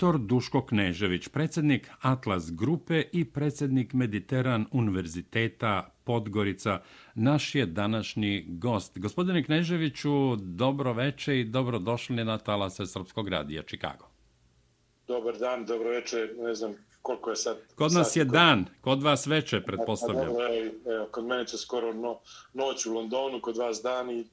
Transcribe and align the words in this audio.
Dr. 0.00 0.18
Duško 0.18 0.66
Knežević, 0.66 1.28
predsjednik 1.28 1.90
Atlas 2.00 2.52
Grupe 2.52 3.02
i 3.12 3.24
predsjednik 3.24 3.92
Mediteran 3.92 4.66
Univerziteta 4.72 5.94
Podgorica, 6.04 6.80
naš 7.14 7.54
je 7.54 7.66
današnji 7.66 8.44
gost. 8.48 8.98
Gospodine 8.98 9.44
Kneževiću, 9.44 10.36
dobro 10.36 10.92
veče 10.92 11.40
i 11.40 11.44
dobro 11.44 11.78
došli 11.78 12.24
na 12.24 12.38
talase 12.38 12.86
Srpskog 12.86 13.28
radija 13.28 13.62
Čikago. 13.62 14.06
Dobar 15.06 15.38
dan, 15.38 15.66
dobro 15.66 15.90
veče, 15.90 16.28
ne 16.38 16.54
znam 16.54 16.72
koliko 17.02 17.30
je 17.30 17.36
sad... 17.36 17.56
Kod 17.74 17.92
nas 17.92 18.16
je 18.16 18.24
dan, 18.24 18.64
kod 18.80 19.02
vas 19.02 19.26
veče, 19.26 19.60
pretpostavljam. 19.60 20.26
Dobro, 20.26 20.46
evo, 20.94 21.06
kod 21.10 21.26
mene 21.26 21.46
će 21.46 21.56
skoro 21.56 21.92
no, 21.92 22.18
noć 22.54 22.86
u 22.86 22.92
Londonu, 22.92 23.40
kod 23.40 23.56
vas 23.56 23.82
dan 23.82 24.10
i 24.10 24.24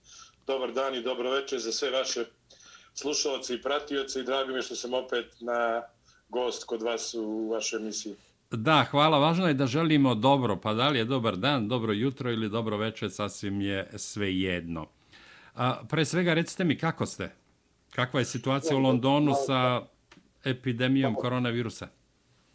dobar 0.48 0.74
dan 0.74 0.96
i 0.96 1.04
dobro 1.04 1.32
veče 1.32 1.58
za 1.60 1.72
sve 1.72 1.92
vaše 1.92 2.26
slušalci 3.00 3.54
i 3.54 3.62
pratioci 3.62 4.20
i 4.20 4.24
drago 4.24 4.50
mi 4.50 4.58
je 4.58 4.62
što 4.62 4.76
sam 4.76 4.94
opet 4.94 5.26
na 5.40 5.84
gost 6.30 6.64
kod 6.64 6.82
vas 6.82 7.14
u 7.14 7.50
vašoj 7.50 7.80
emisiji. 7.80 8.16
Da, 8.52 8.86
hvala. 8.92 9.20
Važno 9.20 9.48
je 9.48 9.54
da 9.54 9.68
želimo 9.68 10.16
dobro, 10.16 10.58
pa 10.58 10.74
da 10.74 10.90
li 10.90 11.00
je 11.00 11.06
dobar 11.06 11.36
dan, 11.36 11.68
dobro 11.68 11.94
jutro 11.94 12.32
ili 12.32 12.50
dobro 12.50 12.78
večer, 12.78 13.12
sasvim 13.12 13.62
je 13.62 13.90
sve 13.98 14.40
jedno. 14.40 14.88
A, 15.56 15.84
pre 15.90 16.06
svega, 16.06 16.34
recite 16.34 16.64
mi 16.64 16.78
kako 16.78 17.06
ste? 17.06 17.36
Kakva 17.92 18.20
je 18.20 18.26
situacija 18.26 18.78
u 18.78 18.80
Londonu 18.80 19.34
sa 19.46 19.82
epidemijom 20.44 21.16
koronavirusa? 21.16 21.88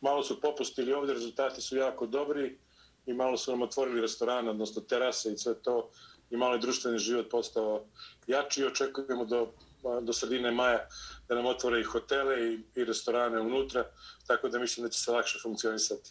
Malo 0.00 0.22
su 0.22 0.40
popustili 0.40 0.92
ovdje, 0.92 1.14
rezultati 1.14 1.60
su 1.60 1.76
jako 1.76 2.06
dobri 2.06 2.58
i 3.06 3.12
malo 3.12 3.36
su 3.36 3.50
nam 3.50 3.62
otvorili 3.62 4.00
restorane, 4.00 4.50
odnosno 4.50 4.82
terase 4.82 5.32
i 5.32 5.38
sve 5.38 5.54
to 5.54 5.90
i 6.30 6.36
malo 6.36 6.54
je 6.54 6.60
društveni 6.60 6.98
život 6.98 7.30
postao 7.30 7.84
jači 8.26 8.60
i 8.60 8.64
očekujemo 8.64 9.24
do 9.24 9.52
Ono, 9.82 10.00
do 10.00 10.12
sredine 10.12 10.50
maja 10.50 10.86
da 11.28 11.34
nam 11.34 11.46
otvore 11.46 11.80
i 11.80 11.84
hotele 11.84 12.52
i, 12.52 12.60
i 12.74 12.84
restorane 12.84 13.40
unutra, 13.40 13.84
tako 14.26 14.48
da 14.48 14.58
mislim 14.58 14.86
da 14.86 14.90
će 14.90 15.00
se 15.00 15.10
lakše 15.10 15.38
funkcionisati. 15.42 16.10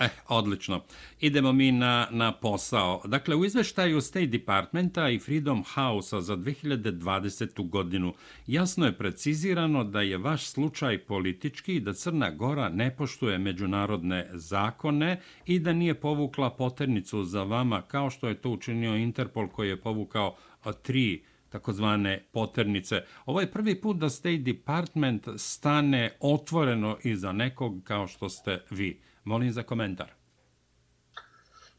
Eh, 0.00 0.08
odlično. 0.28 0.80
Idemo 1.20 1.52
mi 1.52 1.72
na, 1.72 2.08
na 2.10 2.32
posao. 2.32 3.02
Dakle, 3.04 3.36
u 3.36 3.44
izveštaju 3.44 4.00
State 4.00 4.26
Departmenta 4.26 5.08
i 5.08 5.18
Freedom 5.18 5.64
House-a 5.74 6.20
za 6.20 6.36
2020. 6.36 7.68
godinu 7.68 8.14
jasno 8.46 8.86
je 8.86 8.98
precizirano 8.98 9.84
da 9.84 10.00
je 10.00 10.18
vaš 10.18 10.46
slučaj 10.46 10.98
politički 10.98 11.74
i 11.74 11.80
da 11.80 11.92
Crna 11.92 12.30
Gora 12.30 12.68
ne 12.68 12.96
poštuje 12.96 13.38
međunarodne 13.38 14.30
zakone 14.32 15.20
i 15.46 15.58
da 15.58 15.72
nije 15.72 16.00
povukla 16.00 16.50
poternicu 16.50 17.24
za 17.24 17.42
vama 17.42 17.82
kao 17.82 18.10
što 18.10 18.28
je 18.28 18.40
to 18.40 18.50
učinio 18.50 18.96
Interpol 18.96 19.48
koji 19.48 19.68
je 19.68 19.80
povukao 19.80 20.36
tri 20.82 21.24
takozvane 21.50 22.28
poternice. 22.32 23.02
Ovo 23.26 23.40
je 23.40 23.50
prvi 23.50 23.80
put 23.80 23.96
da 23.96 24.08
State 24.08 24.36
Department 24.36 25.26
stane 25.36 26.16
otvoreno 26.20 26.98
iza 27.04 27.32
nekog 27.32 27.74
kao 27.84 28.06
što 28.06 28.28
ste 28.28 28.62
vi. 28.70 29.02
Molim 29.24 29.52
za 29.52 29.62
komentar. 29.62 30.12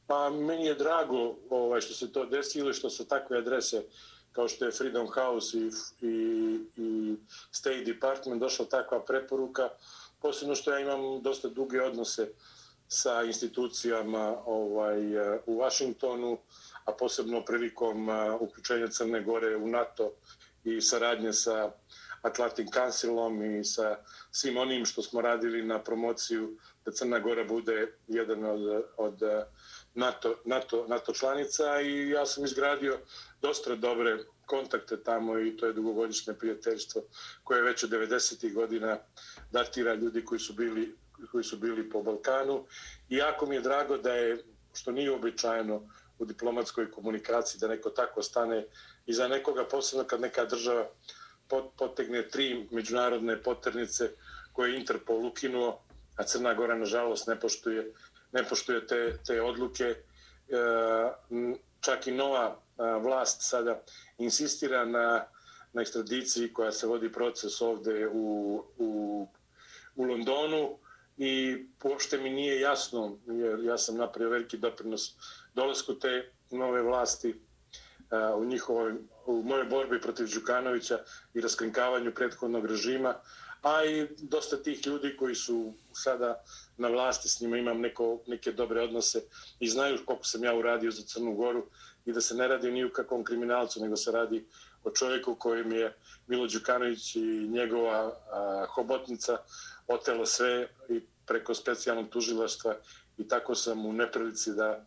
Pa 0.08 0.30
meni 0.30 0.66
je 0.66 0.76
drago 0.76 1.36
ovaj, 1.50 1.82
što 1.82 1.94
se 1.94 2.12
to 2.12 2.26
desilo 2.26 2.74
što 2.74 2.90
su 2.90 3.08
takve 3.08 3.38
adrese 3.38 3.84
kao 4.32 4.48
što 4.48 4.66
je 4.66 4.72
Freedom 4.72 5.08
House 5.08 5.58
i, 5.58 5.70
i, 6.02 6.14
i 6.78 7.16
State 7.52 7.84
Department 7.86 8.40
došla 8.40 8.66
takva 8.66 9.06
preporuka. 9.06 9.70
Posebno 10.20 10.56
što 10.56 10.72
ja 10.72 10.80
imam 10.80 11.22
dosta 11.22 11.50
duge 11.50 11.82
odnose 11.82 12.28
sa 12.94 13.24
institucijama 13.24 14.38
ovaj, 14.46 15.16
e, 15.16 15.40
u 15.46 15.58
Vašingtonu, 15.58 16.38
a 16.86 16.92
posebno 16.92 17.46
prilikom 17.46 18.10
e, 18.10 18.32
uključenja 18.32 18.88
Crne 18.88 19.22
Gore 19.24 19.56
u 19.56 19.68
NATO 19.68 20.12
i 20.64 20.82
saradnje 20.82 21.34
sa 21.34 21.72
Atlantic 22.22 22.68
Councilom 22.74 23.60
i 23.60 23.64
sa 23.64 23.98
svim 24.32 24.58
onim 24.58 24.86
što 24.86 25.02
smo 25.02 25.22
radili 25.22 25.64
na 25.64 25.80
promociju 25.84 26.58
da 26.86 26.92
Crna 26.92 27.20
Gora 27.20 27.44
bude 27.44 27.94
jedan 28.08 28.46
od, 28.46 28.84
od 28.98 29.24
e, 29.24 29.46
NATO, 29.94 30.36
NATO, 30.46 30.86
NATO 30.88 31.14
članica 31.14 31.82
i 31.82 32.10
ja 32.10 32.26
sam 32.26 32.44
izgradio 32.46 33.00
dosta 33.42 33.76
dobre 33.76 34.18
kontakte 34.46 35.04
tamo 35.04 35.40
i 35.40 35.58
to 35.58 35.66
je 35.66 35.74
dugogodišnje 35.74 36.34
prijateljstvo 36.34 37.02
koje 37.44 37.62
već 37.62 37.84
od 37.84 37.90
90. 37.90 38.54
godina 38.54 38.98
datira 39.52 39.94
ljudi 39.94 40.26
koji 40.26 40.40
su 40.40 40.54
bili 40.54 41.01
koji 41.32 41.44
su 41.44 41.58
bili 41.58 41.90
po 41.90 42.02
Balkanu 42.04 42.66
i 43.10 43.16
jako 43.16 43.46
mi 43.46 43.56
je 43.56 43.62
drago 43.62 43.98
da 43.98 44.14
je 44.14 44.44
što 44.74 44.92
nije 44.92 45.12
običajeno 45.12 45.82
u 46.20 46.26
diplomatskoj 46.26 46.92
komunikaciji 46.92 47.60
da 47.60 47.68
neko 47.68 47.90
tako 47.90 48.22
stane 48.22 48.66
i 49.06 49.14
za 49.14 49.28
nekoga 49.28 49.66
posebno 49.66 50.06
kad 50.06 50.22
neka 50.22 50.46
država 50.46 50.90
potegne 51.78 52.28
tri 52.28 52.68
međunarodne 52.72 53.44
poternice 53.44 54.10
koje 54.54 54.72
je 54.72 54.80
Interpol 54.80 55.26
ukinuo, 55.26 55.82
a 56.16 56.24
Crna 56.24 56.54
Gora 56.54 56.76
nažalost 56.76 57.28
ne 57.28 57.40
poštuje, 57.40 57.94
ne 58.32 58.44
poštuje 58.44 58.88
te, 58.88 59.18
te 59.26 59.42
odluke. 59.42 59.84
E, 59.84 59.96
čak 61.82 62.08
i 62.08 62.12
nova 62.12 62.46
e, 62.56 62.84
vlast 63.00 63.42
sada 63.42 63.82
insistira 64.18 64.86
na, 64.86 65.26
na 65.74 65.82
ekstradiciji 65.82 66.54
koja 66.54 66.72
se 66.72 66.88
vodi 66.88 67.12
proces 67.12 67.62
ovde 67.62 68.08
u, 68.08 68.64
u, 68.78 69.28
u 69.96 70.04
Londonu 70.04 70.78
i 71.24 71.66
uopšte 71.84 72.18
mi 72.18 72.30
nije 72.30 72.60
jasno, 72.60 73.18
jer 73.28 73.60
ja 73.64 73.78
sam 73.78 73.98
napravio 73.98 74.30
veliki 74.30 74.58
doprinos 74.58 75.16
dolasku 75.54 75.94
te 75.94 76.32
nove 76.52 76.82
vlasti 76.82 77.36
u 78.38 78.46
njihovoj 78.46 78.94
u 79.26 79.44
mojoj 79.44 79.66
borbi 79.66 80.02
protiv 80.02 80.28
Đukanovića 80.34 81.00
i 81.34 81.42
raskrinkavanju 81.42 82.14
prethodnog 82.16 82.66
režima, 82.66 83.16
a 83.62 83.86
i 83.86 84.08
dosta 84.18 84.58
tih 84.58 84.88
ljudi 84.88 85.16
koji 85.18 85.36
su 85.36 85.74
sada 85.94 86.44
na 86.78 86.88
vlasti, 86.88 87.30
s 87.30 87.40
njima 87.40 87.58
imam 87.58 87.82
neko, 87.82 88.20
neke 88.28 88.52
dobre 88.52 88.82
odnose 88.82 89.22
i 89.60 89.68
znaju 89.68 89.98
koliko 90.06 90.24
sam 90.24 90.44
ja 90.44 90.56
uradio 90.56 90.92
za 90.92 91.04
Crnu 91.04 91.36
Goru 91.36 91.66
i 92.06 92.14
da 92.14 92.22
se 92.22 92.36
ne 92.36 92.48
radi 92.48 92.72
ni 92.72 92.86
u 92.86 92.90
kakvom 92.90 93.24
kriminalcu, 93.24 93.82
nego 93.82 93.96
se 93.96 94.12
radi 94.12 94.46
o 94.84 94.92
čovjeku 94.92 95.36
kojem 95.36 95.72
je 95.72 95.98
Milo 96.28 96.48
Đukanović 96.48 97.16
i 97.16 97.48
njegova 97.48 98.20
a, 98.32 98.66
hobotnica 98.70 99.38
otelo 99.88 100.26
sve 100.26 100.68
i 100.90 101.02
preko 101.32 101.54
specijalnog 101.54 102.10
tužilaštva 102.10 102.76
i 103.18 103.28
tako 103.28 103.56
sam 103.56 103.86
u 103.86 103.94
neprilici 103.94 104.52
da 104.54 104.84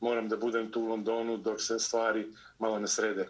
moram 0.00 0.28
da 0.28 0.36
budem 0.36 0.70
tu 0.70 0.80
u 0.80 0.86
Londonu 0.86 1.36
dok 1.36 1.60
se 1.60 1.78
stvari 1.78 2.26
malo 2.58 2.78
ne 2.78 2.88
srede. 2.88 3.28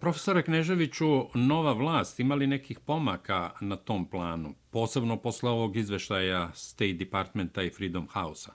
Profesore 0.00 0.42
Kneževiću, 0.42 1.06
nova 1.34 1.72
vlast 1.72 2.20
ima 2.20 2.34
li 2.34 2.46
nekih 2.46 2.80
pomaka 2.80 3.50
na 3.60 3.76
tom 3.76 4.10
planu, 4.10 4.54
posebno 4.70 5.16
posle 5.16 5.50
ovog 5.50 5.76
izveštaja 5.76 6.50
State 6.54 6.92
Departmenta 6.92 7.62
i 7.62 7.70
Freedom 7.70 8.08
House-a? 8.12 8.52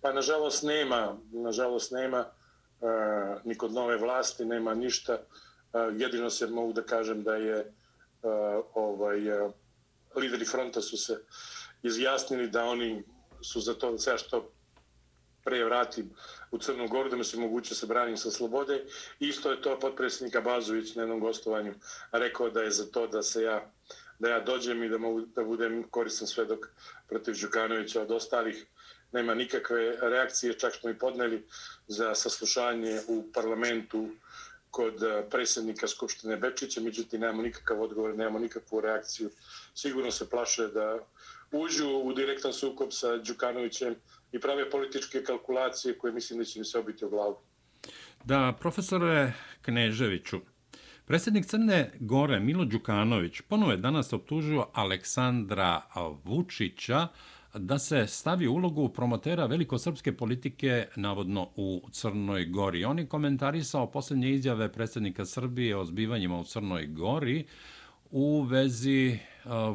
Pa, 0.00 0.12
nažalost, 0.12 0.62
nema. 0.62 1.16
Nažalost, 1.32 1.92
nema 1.92 2.24
uh, 2.24 3.44
ni 3.44 3.54
kod 3.54 3.72
nove 3.72 3.96
vlasti, 3.96 4.44
nema 4.44 4.74
ništa. 4.74 5.18
Uh, 5.18 6.00
jedino 6.00 6.30
se 6.30 6.46
mogu 6.46 6.72
da 6.72 6.82
kažem 6.82 7.22
da 7.22 7.34
je 7.34 7.60
uh, 8.22 8.64
ovaj, 8.74 9.42
uh, 9.42 9.52
lideri 10.16 10.44
fronta 10.44 10.80
su 10.80 10.96
se 10.96 11.18
izjasnili 11.82 12.48
da 12.50 12.64
oni 12.64 13.02
su 13.42 13.60
za 13.60 13.74
to 13.74 13.98
sve 13.98 14.18
što 14.18 14.52
pre 15.44 15.64
vratim 15.64 16.10
u 16.50 16.58
Crnu 16.58 16.88
Goru, 16.88 17.08
da 17.08 17.16
mi 17.16 17.24
se 17.24 17.36
moguće 17.38 17.74
se 17.74 17.86
branim 17.86 18.16
sa 18.16 18.30
slobode. 18.30 18.84
Isto 19.18 19.50
je 19.50 19.62
to 19.62 19.78
potpredsjednik 19.80 20.36
Abazović 20.36 20.94
na 20.94 21.02
jednom 21.02 21.20
gostovanju 21.20 21.74
rekao 22.12 22.50
da 22.50 22.62
je 22.62 22.70
za 22.70 22.86
to 22.86 23.06
da 23.06 23.22
se 23.22 23.42
ja 23.42 23.70
da 24.18 24.28
ja 24.28 24.40
dođem 24.40 24.82
i 24.82 24.88
da 24.88 24.98
mogu 24.98 25.20
da 25.20 25.44
budem 25.44 25.82
koristan 25.90 26.26
svedok 26.28 26.66
protiv 27.08 27.34
Đukanovića 27.40 28.02
od 28.02 28.10
ostalih 28.10 28.66
nema 29.12 29.34
nikakve 29.34 29.96
reakcije, 30.00 30.58
čak 30.58 30.74
smo 30.74 30.90
i 30.90 30.98
podneli 30.98 31.46
za 31.86 32.14
saslušanje 32.14 33.00
u 33.08 33.32
parlamentu 33.32 34.08
kod 34.70 35.02
e, 35.02 35.24
predsjednika 35.30 35.88
Skupštine 35.88 36.36
Bečića, 36.36 36.80
međutim 36.80 37.20
nemamo 37.20 37.42
nikakav 37.42 37.82
odgovor, 37.82 38.16
nemamo 38.16 38.38
nikakvu 38.38 38.80
reakciju. 38.80 39.30
Sigurno 39.74 40.10
se 40.10 40.30
plaše 40.30 40.68
da 40.68 40.98
uđu 41.52 41.88
u 41.88 42.12
direktan 42.12 42.52
sukob 42.52 42.88
sa 42.92 43.16
Đukanovićem 43.16 43.94
i 44.32 44.40
prave 44.40 44.70
političke 44.70 45.24
kalkulacije 45.24 45.98
koje 45.98 46.12
mislim 46.12 46.38
da 46.38 46.44
će 46.44 46.58
mi 46.58 46.64
se 46.64 46.78
obiti 46.78 47.04
u 47.04 47.10
glavu. 47.10 47.36
Da, 48.24 48.56
profesore 48.60 49.32
Kneževiću, 49.62 50.40
predsjednik 51.06 51.46
Crne 51.46 51.92
Gore 52.00 52.40
Milo 52.40 52.64
Đukanović 52.64 53.40
ponovo 53.40 53.72
je 53.72 53.76
danas 53.76 54.12
optužio 54.12 54.66
Aleksandra 54.72 55.82
Vučića 56.24 57.08
da 57.58 57.78
se 57.78 58.06
stavi 58.06 58.46
ulogu 58.48 58.88
promotera 58.88 59.46
velikosrpske 59.46 60.16
politike 60.16 60.86
navodno 60.96 61.48
u 61.56 61.82
Crnoj 61.92 62.44
Gori. 62.44 62.84
On 62.84 62.98
je 62.98 63.06
komentarisao 63.06 63.90
posljednje 63.90 64.30
izjave 64.30 64.72
predsjednika 64.72 65.24
Srbije 65.24 65.76
o 65.76 65.84
zbivanjima 65.84 66.38
u 66.38 66.44
Crnoj 66.44 66.86
Gori 66.86 67.44
u 68.10 68.42
vezi 68.42 69.18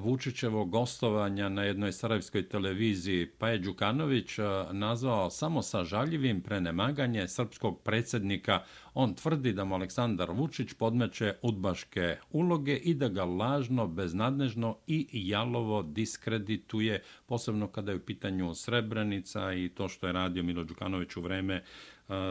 Vučićevog 0.02 0.70
gostovanja 0.70 1.50
na 1.50 1.64
jednoj 1.64 1.92
sarajevskoj 1.92 2.50
televiziji, 2.50 3.28
pa 3.38 3.50
je 3.50 3.58
Đukanović 3.58 4.38
nazvao 4.72 5.30
samo 5.30 5.62
sažaljivim 5.62 6.42
prenemaganje 6.42 7.28
srpskog 7.28 7.82
predsjednika. 7.82 8.64
On 8.94 9.16
tvrdi 9.16 9.54
da 9.54 9.64
mu 9.64 9.76
Aleksandar 9.76 10.32
Vučić 10.32 10.74
podmeće 10.74 11.34
udbaške 11.42 12.18
uloge 12.32 12.76
i 12.76 12.94
da 12.94 13.10
ga 13.10 13.26
lažno, 13.26 13.88
beznadnežno 13.88 14.78
i 14.88 15.08
jalovo 15.12 15.84
diskredituje, 15.84 17.02
posebno 17.26 17.68
kada 17.68 17.92
je 17.92 17.98
u 17.98 18.06
pitanju 18.06 18.56
Srebrenica 18.56 19.54
i 19.54 19.70
to 19.70 19.90
što 19.90 20.08
je 20.08 20.14
radio 20.14 20.44
Milo 20.44 20.64
Đukanović 20.64 21.16
u 21.16 21.22
vreme 21.22 21.64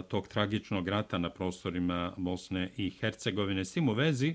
tog 0.09 0.29
tragičnog 0.29 0.89
rata 0.89 1.19
na 1.19 1.31
prostorima 1.31 2.12
Bosne 2.17 2.71
i 2.77 2.91
Hercegovine. 2.91 3.65
S 3.65 3.73
tim 3.73 3.89
u 3.89 3.93
vezi, 3.93 4.35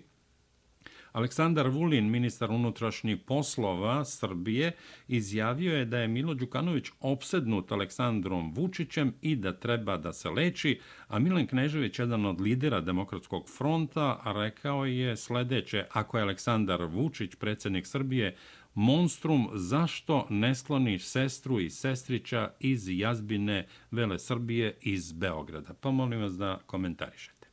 Aleksandar 1.17 1.67
Vulin, 1.67 2.09
ministar 2.11 2.51
unutrašnjih 2.51 3.17
poslova 3.25 4.05
Srbije, 4.05 4.71
izjavio 5.07 5.77
je 5.77 5.85
da 5.85 5.97
je 5.97 6.07
Milo 6.07 6.33
Đukanović 6.33 6.89
opsednut 6.99 7.71
Aleksandrom 7.71 8.53
Vučićem 8.53 9.13
i 9.21 9.35
da 9.35 9.53
treba 9.53 9.97
da 9.97 10.13
se 10.13 10.29
leči, 10.29 10.79
a 11.07 11.19
Milan 11.19 11.47
Knežević, 11.47 11.99
jedan 11.99 12.25
od 12.25 12.41
lidera 12.41 12.81
Demokratskog 12.81 13.49
fronta, 13.57 14.21
rekao 14.25 14.85
je 14.85 15.17
sledeće, 15.17 15.85
ako 15.91 16.17
je 16.17 16.23
Aleksandar 16.23 16.83
Vučić, 16.83 17.35
predsednik 17.35 17.87
Srbije, 17.87 18.35
monstrum, 18.73 19.49
zašto 19.53 20.27
ne 20.29 20.55
skloniš 20.55 21.05
sestru 21.05 21.59
i 21.59 21.69
sestrića 21.69 22.51
iz 22.59 22.89
jazbine 22.89 23.67
Vele 23.91 24.19
Srbije 24.19 24.77
iz 24.81 25.11
Beograda? 25.11 25.73
Pa 25.73 25.91
molim 25.91 26.21
vas 26.21 26.33
da 26.33 26.59
komentarišete. 26.65 27.47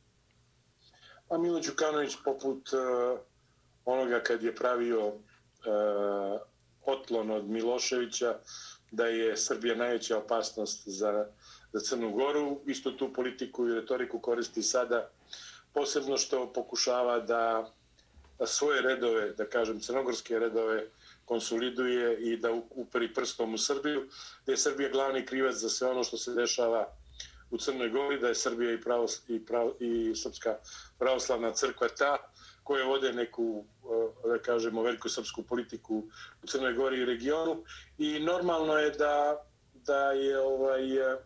A 1.29 1.37
Milo 1.37 1.59
Đukanović 1.59 2.15
poput 2.25 2.69
uh 2.73 3.34
onoga 3.85 4.19
kad 4.19 4.43
je 4.43 4.55
pravio 4.55 5.07
uh, 5.07 5.15
otlon 6.85 7.31
od 7.31 7.49
Miloševića 7.49 8.35
da 8.91 9.07
je 9.07 9.37
Srbija 9.37 9.75
najveća 9.75 10.17
opasnost 10.17 10.87
za, 10.87 11.25
za 11.73 11.79
Crnu 11.79 12.11
Goru. 12.11 12.59
Isto 12.65 12.91
tu 12.91 13.13
politiku 13.13 13.67
i 13.67 13.73
retoriku 13.73 14.19
koristi 14.19 14.63
sada, 14.63 15.09
posebno 15.73 16.17
što 16.17 16.53
pokušava 16.53 17.19
da, 17.19 17.71
da 18.39 18.47
svoje 18.47 18.81
redove, 18.81 19.29
da 19.29 19.45
kažem 19.45 19.79
crnogorske 19.79 20.39
redove, 20.39 20.83
konsoliduje 21.25 22.19
i 22.19 22.37
da 22.37 22.51
uperi 22.69 23.13
prstom 23.13 23.53
u 23.53 23.57
Srbiju, 23.57 24.07
da 24.45 24.51
je 24.51 24.57
Srbija 24.57 24.89
glavni 24.89 25.25
krivac 25.25 25.55
za 25.55 25.69
sve 25.69 25.89
ono 25.89 26.03
što 26.03 26.17
se 26.17 26.33
dešava 26.33 26.87
u 27.51 27.57
Crnoj 27.57 27.89
Gori, 27.89 28.19
da 28.19 28.27
je 28.27 28.35
Srbija 28.35 28.73
i, 28.73 28.81
pravo, 28.81 29.07
i, 29.27 29.45
pravo, 29.45 29.75
i 29.79 30.15
Srpska 30.15 30.57
pravoslavna 30.99 31.53
crkva 31.53 31.87
ta 31.87 32.17
koje 32.65 32.85
vode 32.85 33.13
neku, 33.13 33.65
eh, 34.25 34.29
da 34.29 34.39
kažemo, 34.41 34.83
veliku 34.83 35.09
srpsku 35.09 35.43
politiku 35.43 36.03
u 36.43 36.47
Crnoj 36.47 36.73
Gori 36.73 37.01
i 37.01 37.05
regionu. 37.05 37.63
I 37.97 38.19
normalno 38.19 38.77
je 38.77 38.89
da, 38.91 39.45
da 39.73 40.11
je 40.11 40.39
ovaj 40.39 40.97
eh, 40.97 41.17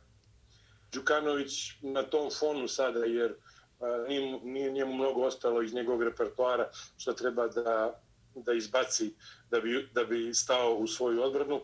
Đukanović 0.91 1.53
na 1.81 2.03
tom 2.03 2.29
fonu 2.39 2.67
sada, 2.67 3.05
jer 3.05 3.31
eh, 3.31 4.07
nije, 4.07 4.39
nije 4.43 4.71
njemu 4.71 4.93
mnogo 4.93 5.21
ostalo 5.21 5.61
iz 5.61 5.73
njegovog 5.73 6.03
repertoara 6.03 6.69
što 6.97 7.13
treba 7.13 7.47
da, 7.47 7.99
da 8.35 8.53
izbaci 8.53 9.13
da 9.51 9.59
bi, 9.59 9.89
da 9.93 10.03
bi 10.03 10.33
stao 10.33 10.75
u 10.75 10.87
svoju 10.87 11.23
odbranu. 11.23 11.61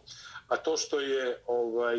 A 0.48 0.58
to 0.58 0.78
što 0.78 1.00
je 1.00 1.42
ovaj 1.48 1.98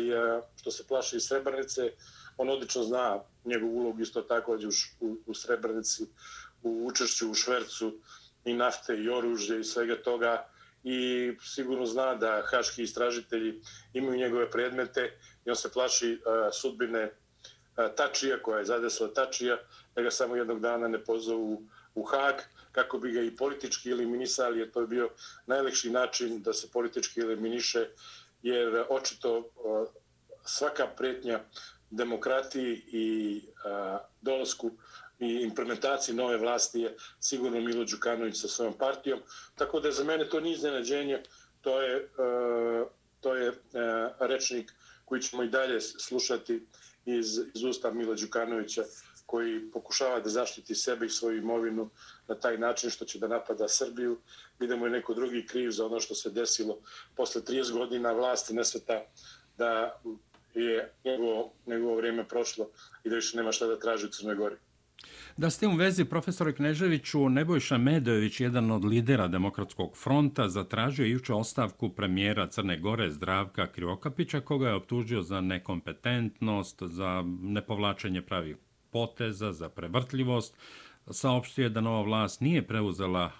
što 0.55 0.71
se 0.71 0.87
plaši 0.87 1.17
iz 1.17 1.23
Srebrnice, 1.23 1.91
on 2.37 2.49
odlično 2.49 2.83
zna 2.83 3.19
njegovu 3.45 3.77
ulogu 3.79 4.01
isto 4.01 4.21
tako 4.21 4.57
u, 4.99 5.17
u 5.25 5.33
Srebrnici 5.33 6.05
u 6.63 6.87
učešću 6.87 7.31
u 7.31 7.33
švercu 7.33 7.99
i 8.45 8.53
nafte 8.53 8.95
i 8.95 9.09
oružje 9.09 9.59
i 9.59 9.63
svega 9.63 9.95
toga. 9.95 10.47
I 10.83 11.31
sigurno 11.41 11.85
zna 11.85 12.15
da 12.15 12.43
haški 12.45 12.83
istražitelji 12.83 13.61
imaju 13.93 14.17
njegove 14.17 14.51
predmete 14.51 15.19
i 15.45 15.49
on 15.49 15.55
se 15.55 15.71
plaši 15.71 16.13
uh, 16.13 16.49
sudbine 16.53 16.99
e, 16.99 17.11
Tačija 17.95 18.41
koja 18.41 18.59
je 18.59 18.65
zadesla 18.65 19.13
Tačija. 19.13 19.57
Da 19.95 20.01
ga 20.01 20.11
samo 20.11 20.35
jednog 20.35 20.59
dana 20.59 20.87
ne 20.87 21.03
pozovu 21.03 21.63
u 21.95 22.03
Hag 22.03 22.35
kako 22.71 22.97
bi 22.97 23.11
ga 23.11 23.21
i 23.21 23.35
politički 23.35 23.91
eliminisali 23.91 24.59
jer 24.59 24.71
to 24.71 24.81
je 24.81 24.87
bio 24.87 25.09
najlekši 25.45 25.89
način 25.89 26.41
da 26.41 26.53
se 26.53 26.71
politički 26.71 27.21
eliminiše 27.21 27.87
jer 28.43 28.85
očito 28.89 29.37
e, 29.37 29.43
svaka 30.45 30.87
pretnja 30.87 31.39
demokratiji 31.91 32.83
i 32.87 33.41
dolasku 34.21 34.71
i 35.19 35.43
implementaciji 35.43 36.15
nove 36.15 36.37
vlasti 36.37 36.79
je 36.81 36.95
sigurno 37.19 37.61
Milo 37.61 37.85
Đukanović 37.85 38.41
sa 38.41 38.47
svojom 38.47 38.73
partijom. 38.73 39.19
Tako 39.55 39.79
da 39.79 39.91
za 39.91 40.03
mene 40.03 40.29
to 40.29 40.39
nije 40.39 40.53
iznenađenje, 40.53 41.23
to 41.61 41.81
je, 41.81 41.95
e, 41.95 42.85
to 43.21 43.35
je 43.35 43.47
e, 43.47 43.53
rečnik 44.19 44.73
koji 45.05 45.21
ćemo 45.21 45.43
i 45.43 45.49
dalje 45.49 45.81
slušati 45.81 46.65
iz, 47.05 47.39
iz 47.53 47.63
usta 47.63 47.91
Mila 47.91 48.15
Đukanovića 48.15 48.83
koji 49.25 49.71
pokušava 49.71 50.19
da 50.19 50.29
zaštiti 50.29 50.75
sebe 50.75 51.05
i 51.05 51.09
svoju 51.09 51.37
imovinu 51.37 51.89
na 52.27 52.35
taj 52.35 52.57
način 52.57 52.89
što 52.89 53.05
će 53.05 53.19
da 53.19 53.27
napada 53.27 53.67
Srbiju. 53.67 54.17
Vidimo 54.59 54.85
je 54.85 54.91
neko 54.91 55.13
drugi 55.13 55.45
kriv 55.47 55.71
za 55.71 55.85
ono 55.85 55.99
što 55.99 56.15
se 56.15 56.29
desilo 56.29 56.77
posle 57.15 57.41
30 57.41 57.73
godina 57.73 58.11
vlasti 58.11 58.53
nesveta 58.53 59.05
da 59.57 60.01
je 60.53 60.93
njegovo, 61.05 61.53
njegovo 61.65 61.95
vrijeme 61.95 62.27
prošlo 62.27 62.69
i 63.03 63.09
da 63.09 63.15
više 63.15 63.37
nema 63.37 63.51
šta 63.51 63.67
da 63.67 63.79
traži 63.79 64.05
u 64.05 64.09
Crnoj 64.09 64.35
Gori. 64.35 64.55
Da 65.37 65.49
ste 65.49 65.67
u 65.67 65.75
vezi 65.75 66.05
profesora 66.05 66.51
Kneževiću, 66.51 67.29
Nebojša 67.29 67.77
Medojević, 67.77 68.39
jedan 68.39 68.71
od 68.71 68.85
lidera 68.85 69.27
Demokratskog 69.27 69.97
fronta, 69.97 70.49
zatražio 70.49 71.05
juče 71.05 71.33
ostavku 71.33 71.89
premijera 71.89 72.47
Crne 72.47 72.79
Gore 72.79 73.11
Zdravka 73.11 73.67
Krivokapića, 73.67 74.41
koga 74.41 74.67
je 74.67 74.75
optužio 74.75 75.21
za 75.21 75.41
nekompetentnost, 75.41 76.83
za 76.85 77.23
nepovlačenje 77.41 78.21
pravih 78.21 78.55
poteza, 78.91 79.51
za 79.53 79.69
prevrtljivost. 79.69 80.57
Saopštio 81.11 81.63
je 81.63 81.69
da 81.69 81.81
nova 81.81 82.01
vlast 82.01 82.41
nije 82.41 82.67
preuzela 82.67 83.31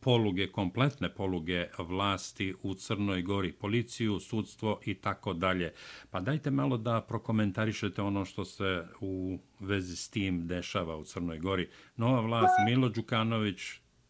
poluge, 0.00 0.52
kompletne 0.52 1.14
poluge 1.14 1.68
vlasti 1.78 2.54
u 2.62 2.74
Crnoj 2.74 3.22
Gori, 3.22 3.52
policiju, 3.52 4.20
sudstvo 4.20 4.80
i 4.84 4.94
tako 4.94 5.32
dalje. 5.32 5.72
Pa 6.10 6.20
dajte 6.20 6.50
malo 6.50 6.76
da 6.76 7.00
prokomentarišete 7.00 8.02
ono 8.02 8.24
što 8.24 8.44
se 8.44 8.84
u 9.00 9.38
vezi 9.60 9.96
s 9.96 10.10
tim 10.10 10.46
dešava 10.46 10.96
u 10.96 11.04
Crnoj 11.04 11.38
Gori. 11.38 11.70
Nova 11.96 12.20
vlast, 12.20 12.54
Milo 12.66 12.88
Đukanović, 12.88 13.60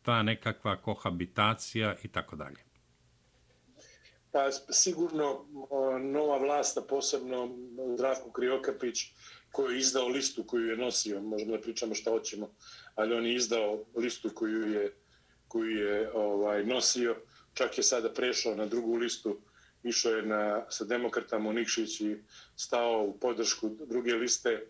ta 0.03 0.23
nekakva 0.23 0.77
kohabitacija 0.77 1.97
i 2.03 2.09
tako 2.09 2.37
dalje. 2.37 2.57
Pa 4.33 4.51
sigurno 4.71 5.45
nova 6.01 6.39
vlast, 6.39 6.79
a 6.79 6.83
posebno 6.89 7.57
Zdravko 7.95 8.31
Kriokapić, 8.33 9.13
koji 9.53 9.75
je 9.75 9.79
izdao 9.79 10.09
listu 10.09 10.45
koju 10.45 10.67
je 10.67 10.77
nosio, 10.77 11.23
možemo 11.23 11.53
da 11.53 11.61
pričamo 11.61 11.95
šta 11.95 12.11
hoćemo, 12.11 12.51
ali 12.95 13.15
on 13.15 13.27
je 13.27 13.35
izdao 13.35 13.85
listu 13.97 14.31
koju 14.35 14.73
je 14.73 15.00
koju 15.51 15.71
je 15.71 16.11
ovaj 16.15 16.65
nosio, 16.65 17.17
čak 17.55 17.79
je 17.79 17.85
sada 17.85 18.13
prešao 18.15 18.55
na 18.55 18.67
drugu 18.67 18.97
listu, 18.97 19.39
išao 19.83 20.13
je 20.13 20.23
na, 20.23 20.65
sa 20.71 20.85
demokratama 20.85 21.51
u 21.51 21.53
Nikšić 21.53 22.01
i 22.01 22.17
stao 22.57 23.03
u 23.03 23.19
podršku 23.19 23.69
druge 23.87 24.15
liste. 24.15 24.67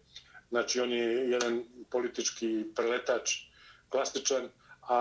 Znači, 0.49 0.81
on 0.81 0.93
je 0.93 1.31
jedan 1.31 1.65
politički 1.91 2.65
preletač, 2.75 3.35
klasičan, 3.89 4.49
a 4.89 5.01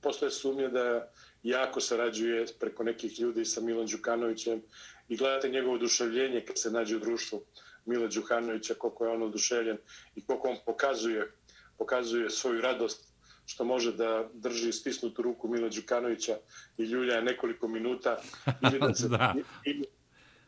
posle 0.00 0.30
sumnje 0.30 0.68
da 0.68 1.12
jako 1.42 1.80
sarađuje 1.80 2.46
preko 2.60 2.84
nekih 2.84 3.20
ljudi 3.20 3.44
sa 3.44 3.60
Milan 3.60 3.86
Đukanovićem 3.86 4.62
i 5.08 5.16
gledate 5.16 5.48
njegovo 5.48 5.74
oduševljenje 5.74 6.44
kad 6.46 6.58
se 6.58 6.70
nađe 6.70 6.96
u 6.96 7.00
društvu 7.00 7.44
Mila 7.84 8.06
Đukanovića, 8.08 8.74
koliko 8.74 9.04
je 9.04 9.12
on 9.12 9.22
oduševljen 9.22 9.78
i 10.14 10.24
koliko 10.26 10.48
on 10.48 10.56
pokazuje, 10.66 11.32
pokazuje 11.78 12.30
svoju 12.30 12.60
radost 12.60 13.11
što 13.52 13.64
može 13.64 13.92
da 13.92 14.28
drži 14.32 14.72
stisnutu 14.72 15.22
ruku 15.22 15.48
Mila 15.48 15.68
Đukanovića 15.68 16.36
i 16.78 16.82
ljulja 16.82 17.20
nekoliko 17.20 17.68
minuta 17.68 18.16
ili 18.62 18.78
da 18.80 18.94
se, 19.00 19.08
da. 19.08 19.34
Ili, 19.64 19.84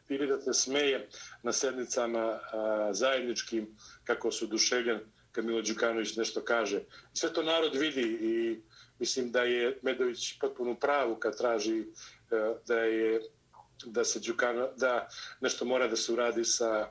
ili 0.08 0.26
da 0.26 0.40
se 0.40 0.52
smeje 0.52 1.08
na 1.42 1.52
sednicama 1.52 2.40
a, 2.52 2.88
zajedničkim 2.92 3.76
kako 4.04 4.32
su 4.32 4.46
duševljen 4.46 5.00
kad 5.32 5.44
Milo 5.44 5.62
Đukanović 5.62 6.16
nešto 6.16 6.40
kaže. 6.44 6.80
Sve 7.12 7.32
to 7.32 7.42
narod 7.42 7.76
vidi 7.76 8.18
i 8.20 8.61
mislim 8.99 9.32
da 9.32 9.42
je 9.42 9.78
Medović 9.82 10.38
potpuno 10.40 10.75
pravu 10.75 11.16
kad 11.16 11.38
traži 11.38 11.84
a, 12.30 12.37
e, 12.37 12.54
da 12.66 12.78
je 12.78 13.20
da 13.87 14.04
se 14.04 14.20
Đukano, 14.20 14.68
da 14.76 15.08
nešto 15.40 15.64
mora 15.64 15.88
da 15.88 15.96
se 15.96 16.12
uradi 16.12 16.44
sa, 16.44 16.88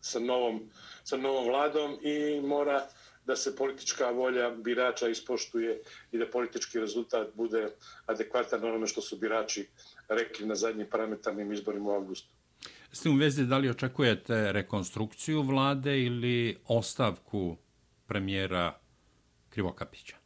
sa, 0.00 0.18
novom, 0.18 0.70
sa 1.04 1.16
novom 1.16 1.44
vladom 1.44 1.98
i 2.02 2.40
mora 2.40 2.86
da 3.24 3.36
se 3.36 3.56
politička 3.56 4.10
volja 4.10 4.50
birača 4.50 5.08
ispoštuje 5.08 5.82
i 6.12 6.18
da 6.18 6.30
politički 6.30 6.80
rezultat 6.80 7.34
bude 7.34 7.68
adekvatan 8.06 8.64
onome 8.64 8.86
što 8.86 9.00
su 9.00 9.16
birači 9.16 9.68
rekli 10.08 10.46
na 10.46 10.54
zadnjim 10.54 10.86
parametarnim 10.90 11.52
izborima 11.52 11.90
u 11.90 11.94
augustu. 11.94 12.28
S 12.92 13.00
tim 13.00 13.14
u 13.14 13.18
vezi, 13.18 13.44
da 13.44 13.58
li 13.58 13.70
očekujete 13.70 14.52
rekonstrukciju 14.52 15.42
vlade 15.42 16.02
ili 16.02 16.58
ostavku 16.66 17.56
premijera 18.06 18.78
Krivokapića? 19.50 20.16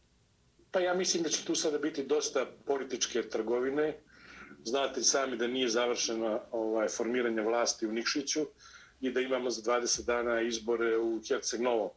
Pa 0.70 0.80
ja 0.80 0.94
mislim 0.94 1.22
da 1.22 1.28
će 1.28 1.44
tu 1.44 1.54
sada 1.54 1.78
biti 1.78 2.04
dosta 2.04 2.46
političke 2.66 3.22
trgovine. 3.22 3.96
Znate 4.64 5.02
sami 5.02 5.36
da 5.36 5.46
nije 5.46 5.68
završeno 5.68 6.40
ovaj, 6.50 6.88
formiranje 6.88 7.42
vlasti 7.42 7.86
u 7.86 7.92
Nikšiću 7.92 8.46
i 9.00 9.10
da 9.10 9.20
imamo 9.20 9.50
za 9.50 9.62
20 9.72 10.06
dana 10.06 10.40
izbore 10.40 10.98
u 10.98 11.20
Herceg 11.28 11.60
Novom. 11.60 11.90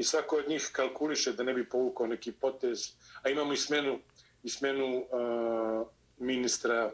I 0.00 0.04
svako 0.04 0.36
od 0.36 0.48
njih 0.48 0.68
kalkuliše 0.72 1.32
da 1.32 1.42
ne 1.42 1.54
bi 1.54 1.68
povukao 1.68 2.06
neki 2.06 2.32
potez. 2.32 2.92
A 3.22 3.28
imamo 3.28 3.52
i 3.52 3.56
smenu, 3.56 3.98
i 4.42 4.48
smenu 4.48 4.96
uh, 4.96 5.86
ministra 6.18 6.92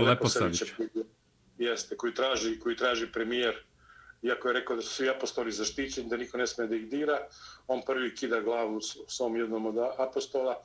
uh, 0.00 0.06
Leposavića. 0.06 0.64
Jeste, 1.58 1.96
koji 1.96 2.14
traži, 2.14 2.58
koji 2.60 2.76
traži 2.76 3.12
premijer 3.12 3.64
iako 4.22 4.48
je 4.48 4.54
rekao 4.54 4.76
da 4.76 4.82
su 4.82 4.88
svi 4.88 5.10
apostoli 5.10 5.52
zaštićeni, 5.52 6.08
da 6.08 6.16
niko 6.16 6.38
ne 6.38 6.46
sme 6.46 6.66
da 6.66 6.76
ih 6.76 6.88
dira, 6.88 7.18
on 7.66 7.82
prvi 7.86 8.14
kida 8.14 8.40
glavu 8.40 8.80
s 9.08 9.20
ovom 9.20 9.36
jednom 9.36 9.66
od 9.66 9.78
apostola. 9.98 10.62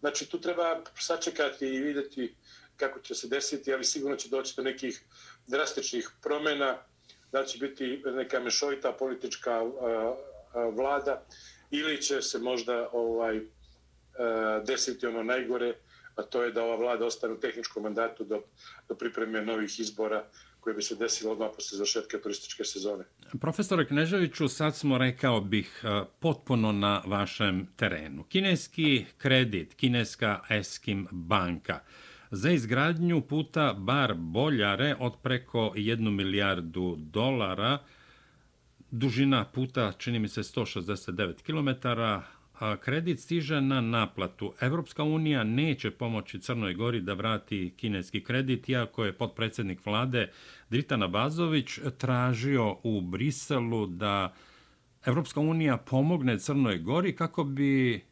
Znači, 0.00 0.26
tu 0.30 0.40
treba 0.40 0.82
sačekati 0.98 1.66
i 1.66 1.80
videti 1.80 2.34
kako 2.76 3.00
će 3.00 3.14
se 3.14 3.28
desiti, 3.28 3.74
ali 3.74 3.84
sigurno 3.84 4.16
će 4.16 4.28
doći 4.28 4.56
do 4.56 4.62
nekih 4.62 5.00
drastičnih 5.46 6.10
promjena, 6.22 6.76
da 7.32 7.44
će 7.44 7.58
biti 7.58 8.02
neka 8.04 8.40
mešovita 8.40 8.92
politička 8.92 9.62
vlada 10.54 11.24
ili 11.70 12.02
će 12.02 12.22
se 12.22 12.38
možda 12.38 12.88
ovaj 12.92 13.40
desiti 14.66 15.06
ono 15.06 15.22
najgore, 15.22 15.74
a 16.16 16.22
to 16.22 16.42
je 16.42 16.52
da 16.52 16.64
ova 16.64 16.76
vlada 16.76 17.06
ostane 17.06 17.32
u 17.34 17.40
tehničkom 17.40 17.82
mandatu 17.82 18.24
do, 18.24 18.42
do 18.88 18.94
pripreme 18.94 19.42
novih 19.42 19.80
izbora 19.80 20.24
koje 20.60 20.74
bi 20.74 20.82
se 20.82 20.94
desilo 20.94 21.32
odmah 21.32 21.50
posle 21.54 21.76
završetka 21.76 22.18
turističke 22.18 22.64
sezone. 22.64 23.04
Profesore 23.40 23.86
Kneževiću, 23.86 24.48
sad 24.48 24.76
smo 24.76 24.98
rekao 24.98 25.40
bih 25.40 25.82
potpuno 26.20 26.72
na 26.72 27.02
vašem 27.06 27.66
terenu. 27.76 28.24
Kineski 28.24 29.04
kredit, 29.18 29.74
kineska 29.74 30.40
Eskim 30.50 31.08
banka, 31.10 31.80
za 32.30 32.50
izgradnju 32.50 33.20
puta 33.20 33.74
bar 33.78 34.14
Boljare 34.14 34.96
od 35.00 35.12
preko 35.22 35.72
1 35.76 36.10
milijardu 36.10 36.96
dolara, 36.98 37.78
dužina 38.94 39.44
puta 39.44 39.92
čini 39.98 40.18
mi 40.18 40.28
se 40.28 40.40
169 40.40 41.42
km, 41.42 41.88
a 42.58 42.76
kredit 42.76 43.20
stiže 43.20 43.60
na 43.60 43.80
naplatu. 43.80 44.52
Evropska 44.60 45.02
unija 45.02 45.44
neće 45.44 45.90
pomoći 45.90 46.40
Crnoj 46.40 46.74
Gori 46.74 47.00
da 47.00 47.14
vrati 47.14 47.74
kineski 47.76 48.24
kredit, 48.24 48.68
iako 48.68 49.04
je 49.04 49.12
podpredsednik 49.12 49.86
vlade 49.86 50.30
Dritana 50.70 51.08
Bazović 51.08 51.78
tražio 51.98 52.76
u 52.82 53.00
Briselu 53.00 53.86
da 53.86 54.34
Evropska 55.04 55.40
unija 55.40 55.76
pomogne 55.76 56.38
Crnoj 56.38 56.78
Gori 56.78 57.16
kako 57.16 57.44
bi 57.44 58.04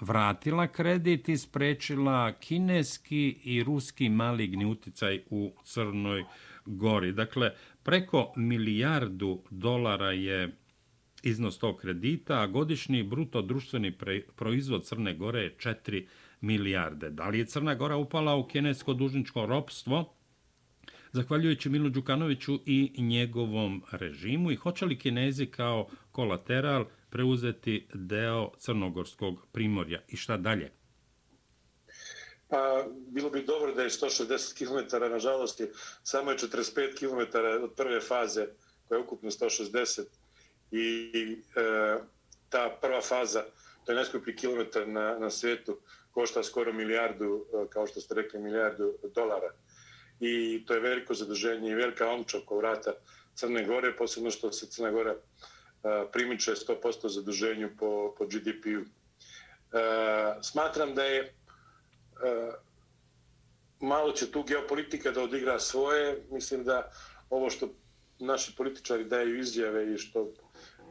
vratila 0.00 0.66
kredit 0.66 1.28
i 1.28 1.36
sprečila 1.36 2.32
kineski 2.32 3.40
i 3.44 3.62
ruski 3.62 4.08
maligni 4.08 4.64
uticaj 4.64 5.22
u 5.30 5.52
Crnoj 5.64 6.24
Gori. 6.66 7.12
Dakle, 7.12 7.50
preko 7.82 8.32
milijardu 8.36 9.42
dolara 9.50 10.10
je 10.12 10.56
iznos 11.22 11.58
tog 11.58 11.76
kredita, 11.80 12.40
a 12.40 12.46
godišnji 12.46 13.02
bruto 13.02 13.42
društveni 13.42 13.98
proizvod 14.36 14.84
Crne 14.84 15.14
Gore 15.14 15.40
je 15.40 15.56
4 15.56 16.06
milijarde. 16.40 17.10
Da 17.10 17.28
li 17.28 17.38
je 17.38 17.46
Crna 17.46 17.74
Gora 17.74 17.96
upala 17.96 18.36
u 18.36 18.48
kinesko 18.48 18.94
dužničko 18.94 19.46
ropstvo? 19.46 20.14
Zahvaljujući 21.12 21.68
Milu 21.68 21.88
Đukanoviću 21.88 22.60
i 22.66 23.02
njegovom 23.02 23.82
režimu 23.90 24.50
i 24.50 24.56
hoće 24.56 24.86
li 24.86 24.98
kinezi 24.98 25.46
kao 25.46 25.88
kolateral 26.12 26.84
preuzeti 27.10 27.86
deo 27.94 28.50
crnogorskog 28.58 29.46
primorja 29.52 30.00
i 30.08 30.16
šta 30.16 30.36
dalje? 30.36 30.70
Pa, 32.52 32.84
bilo 33.08 33.30
bi 33.30 33.42
dobro 33.42 33.72
da 33.72 33.82
je 33.82 33.90
160 33.90 34.58
km, 34.58 34.96
nažalost 35.12 35.60
je 35.60 35.72
samo 36.02 36.30
je 36.30 36.36
45 36.38 36.98
km 36.98 37.38
od 37.64 37.72
prve 37.76 38.00
faze, 38.00 38.46
koja 38.88 38.98
je 38.98 39.04
ukupno 39.04 39.30
160 39.30 40.02
i 40.70 41.12
e, 41.56 41.98
ta 42.48 42.78
prva 42.80 43.00
faza, 43.00 43.44
to 43.84 43.92
je 43.92 43.96
najskuplji 43.96 44.36
kilometar 44.36 44.88
na, 44.88 45.18
na 45.18 45.30
svijetu, 45.30 45.78
košta 46.10 46.42
skoro 46.42 46.72
milijardu, 46.72 47.46
e, 47.54 47.70
kao 47.70 47.86
što 47.86 48.00
ste 48.00 48.14
rekli, 48.14 48.40
milijardu 48.40 48.94
dolara. 49.14 49.52
I 50.20 50.64
to 50.66 50.74
je 50.74 50.80
veliko 50.80 51.14
zaduženje 51.14 51.70
i 51.70 51.74
velika 51.74 52.08
omča 52.08 52.38
oko 52.38 52.56
vrata 52.56 52.92
Crne 53.34 53.64
Gore, 53.64 53.96
posebno 53.96 54.30
što 54.30 54.52
se 54.52 54.66
Crna 54.66 54.90
Gora 54.90 55.12
e, 55.12 55.18
primiče 56.12 56.52
100% 56.52 57.08
zaduženju 57.08 57.70
po, 57.78 58.14
po 58.18 58.26
GDP-u. 58.26 58.80
E, 58.80 58.84
smatram 60.42 60.94
da 60.94 61.04
je 61.04 61.34
E, 62.22 62.52
malo 63.80 64.12
će 64.12 64.30
tu 64.30 64.42
geopolitika 64.42 65.10
da 65.10 65.22
odigra 65.22 65.58
svoje. 65.58 66.22
Mislim 66.30 66.64
da 66.64 66.90
ovo 67.30 67.50
što 67.50 67.68
naši 68.18 68.56
političari 68.56 69.04
daju 69.04 69.38
izjave 69.38 69.94
i 69.94 69.98
što 69.98 70.32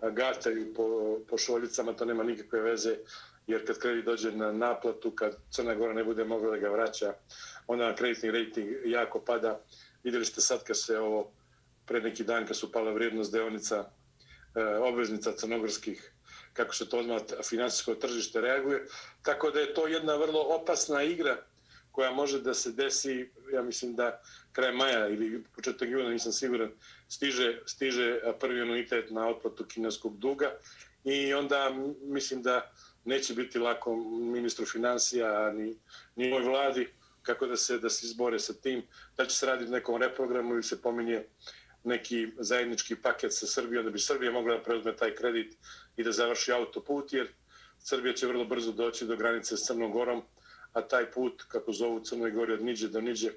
gataju 0.09 0.73
po, 0.73 1.17
po 1.29 1.37
šoljicama, 1.37 1.93
to 1.93 2.05
nema 2.05 2.23
nikakve 2.23 2.61
veze, 2.61 2.97
jer 3.47 3.67
kad 3.67 3.79
kredit 3.79 4.05
dođe 4.05 4.31
na 4.31 4.51
naplatu, 4.51 5.11
kad 5.11 5.37
Crna 5.49 5.75
Gora 5.75 5.93
ne 5.93 6.03
bude 6.03 6.23
mogla 6.23 6.51
da 6.51 6.57
ga 6.57 6.69
vraća, 6.69 7.13
onda 7.67 7.95
kreditni 7.95 8.31
rating 8.31 8.69
jako 8.85 9.19
pada. 9.19 9.59
Vidjeli 10.03 10.25
ste 10.25 10.41
sad 10.41 10.63
kad 10.63 10.79
se 10.79 10.99
ovo, 10.99 11.31
pre 11.85 12.01
neki 12.01 12.23
dan 12.23 12.47
kad 12.47 12.57
su 12.57 12.71
pala 12.71 12.91
vrijednost 12.91 13.31
deonica 13.31 13.89
e, 14.55 14.63
obveznica 14.65 15.31
crnogorskih, 15.31 16.13
kako 16.53 16.75
se 16.75 16.89
to 16.89 16.99
odmah 16.99 17.21
finansijsko 17.49 17.95
tržište 17.95 18.41
reaguje. 18.41 18.85
Tako 19.21 19.51
da 19.51 19.59
je 19.59 19.73
to 19.73 19.87
jedna 19.87 20.15
vrlo 20.15 20.41
opasna 20.41 21.03
igra 21.03 21.37
koja 21.91 22.11
može 22.11 22.41
da 22.41 22.53
se 22.53 22.71
desi, 22.71 23.29
ja 23.53 23.61
mislim 23.61 23.95
da 23.95 24.21
kraj 24.51 24.71
maja 24.71 25.07
ili 25.07 25.43
početak 25.55 25.89
juna, 25.89 26.09
nisam 26.09 26.31
siguran, 26.31 26.71
stiže, 27.09 27.59
stiže 27.65 28.19
prvi 28.39 28.61
anuitet 28.61 29.11
na 29.11 29.27
otplatu 29.27 29.65
kineskog 29.65 30.17
duga 30.17 30.51
i 31.03 31.33
onda 31.33 31.71
mislim 32.01 32.41
da 32.41 32.71
neće 33.05 33.33
biti 33.33 33.59
lako 33.59 33.95
ministru 34.33 34.65
financija 34.65 35.51
ni, 35.51 35.75
ni 36.15 36.31
ovoj 36.31 36.43
vladi 36.43 36.87
kako 37.21 37.47
da 37.47 37.57
se 37.57 37.77
da 37.77 37.89
se 37.89 38.05
izbore 38.05 38.39
sa 38.39 38.53
tim, 38.53 38.83
da 39.17 39.25
će 39.25 39.37
se 39.37 39.45
raditi 39.45 39.71
nekom 39.71 40.01
reprogramu 40.01 40.53
ili 40.53 40.63
se 40.63 40.81
pominje 40.81 41.23
neki 41.83 42.27
zajednički 42.39 42.95
paket 42.95 43.33
sa 43.33 43.47
Srbijom, 43.47 43.85
da 43.85 43.91
bi 43.91 43.99
Srbija 43.99 44.31
mogla 44.31 44.57
da 44.57 44.63
preuzme 44.63 44.95
taj 44.95 45.15
kredit 45.15 45.57
i 45.97 46.03
da 46.03 46.11
završi 46.11 46.51
autoput, 46.51 47.13
jer 47.13 47.27
Srbija 47.79 48.13
će 48.13 48.27
vrlo 48.27 48.45
brzo 48.45 48.71
doći 48.71 49.05
do 49.05 49.15
granice 49.15 49.57
s 49.57 49.65
Crnom 49.67 49.91
Gorom, 49.91 50.21
a 50.73 50.81
taj 50.81 51.11
put, 51.11 51.43
kako 51.47 51.71
zovu 51.71 51.99
Crnoj 51.99 52.31
Gori 52.31 52.53
od 52.53 52.61
Niđe 52.61 52.87
do 52.87 53.01
Niđe, 53.01 53.31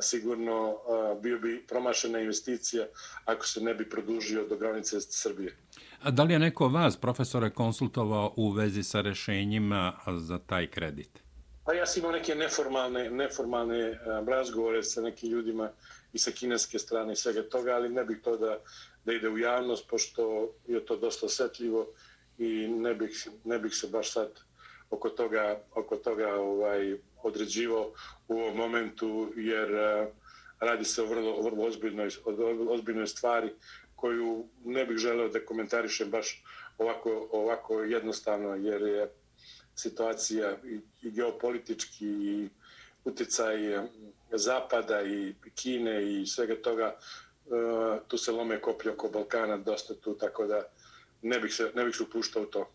sigurno 0.00 0.76
bio 1.22 1.38
bi 1.38 1.64
promašena 1.68 2.20
investicija 2.20 2.86
ako 3.24 3.46
se 3.46 3.60
ne 3.60 3.74
bi 3.74 3.88
produžio 3.88 4.46
do 4.48 4.56
granice 4.56 5.00
Srbije. 5.00 5.56
A 6.02 6.10
da 6.10 6.22
li 6.22 6.32
je 6.32 6.38
neko 6.38 6.68
vas, 6.68 6.96
profesore, 6.96 7.50
konsultovao 7.50 8.34
u 8.36 8.50
vezi 8.50 8.82
sa 8.82 9.00
rešenjima 9.00 9.92
za 10.18 10.38
taj 10.38 10.66
kredit? 10.66 11.10
Pa 11.64 11.74
ja 11.74 11.86
sam 11.86 12.00
imao 12.00 12.12
neke 12.12 12.34
neformalne, 12.34 13.10
neformalne 13.10 13.98
razgovore 14.26 14.82
sa 14.82 15.00
nekim 15.00 15.30
ljudima 15.30 15.70
i 16.12 16.18
sa 16.18 16.30
kineske 16.30 16.78
strane 16.78 17.12
i 17.12 17.16
svega 17.16 17.42
toga, 17.42 17.74
ali 17.74 17.88
ne 17.88 18.04
bih 18.04 18.18
to 18.24 18.36
da, 18.36 18.58
da 19.04 19.12
ide 19.12 19.28
u 19.28 19.38
javnost, 19.38 19.88
pošto 19.88 20.52
je 20.66 20.86
to 20.86 20.96
dosta 20.96 21.26
osjetljivo 21.26 21.86
i 22.38 22.68
ne 22.68 22.94
bih, 22.94 23.28
ne 23.44 23.58
bih 23.58 23.74
se 23.74 23.88
baš 23.88 24.12
sad 24.12 24.40
oko 24.90 25.08
toga, 25.08 25.60
oko 25.74 25.96
toga 25.96 26.34
ovaj, 26.34 26.96
određivo 27.22 27.92
u 28.28 28.34
ovom 28.34 28.56
momentu, 28.56 29.32
jer 29.36 29.74
eh, 29.74 30.08
radi 30.60 30.84
se 30.84 31.02
o 31.02 31.06
vrlo, 31.06 31.42
vrlo 31.42 31.64
ozbiljnoj, 31.64 32.10
ozbiljnoj 32.68 33.06
stvari 33.06 33.50
koju 33.96 34.48
ne 34.64 34.84
bih 34.86 34.96
želeo 34.96 35.28
da 35.28 35.44
komentarišem 35.44 36.10
baš 36.10 36.42
ovako, 36.78 37.28
ovako 37.32 37.82
jednostavno, 37.82 38.54
jer 38.54 38.82
je 38.82 39.10
situacija 39.74 40.56
i, 40.64 40.80
i 41.02 41.10
geopolitički 41.10 42.06
i 42.06 42.48
uticaj 43.04 43.74
eh, 43.74 43.88
Zapada 44.32 45.02
i 45.02 45.34
Kine 45.54 46.20
i 46.20 46.26
svega 46.26 46.62
toga, 46.62 46.94
eh, 46.94 48.00
tu 48.08 48.18
se 48.18 48.32
lome 48.32 48.60
koplje 48.60 48.92
oko 48.92 49.08
Balkana 49.08 49.56
dosta 49.56 49.94
tu, 49.94 50.14
tako 50.14 50.46
da 50.46 50.62
ne 51.22 51.40
bih 51.40 51.54
se, 51.54 51.72
ne 51.74 51.84
bih 51.84 51.96
se 51.96 52.02
upuštao 52.02 52.42
u 52.42 52.46
to. 52.46 52.70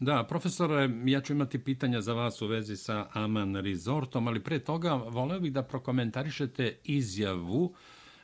Da, 0.00 0.24
profesore, 0.28 0.90
ja 1.04 1.20
ću 1.20 1.32
imati 1.32 1.64
pitanja 1.64 2.00
za 2.00 2.12
vas 2.12 2.42
u 2.42 2.46
vezi 2.46 2.76
sa 2.76 3.06
Aman 3.12 3.56
Resortom, 3.56 4.28
ali 4.28 4.44
pre 4.44 4.58
toga 4.58 4.92
voleo 4.94 5.40
bih 5.40 5.52
da 5.52 5.62
prokomentarišete 5.62 6.78
izjavu 6.84 7.74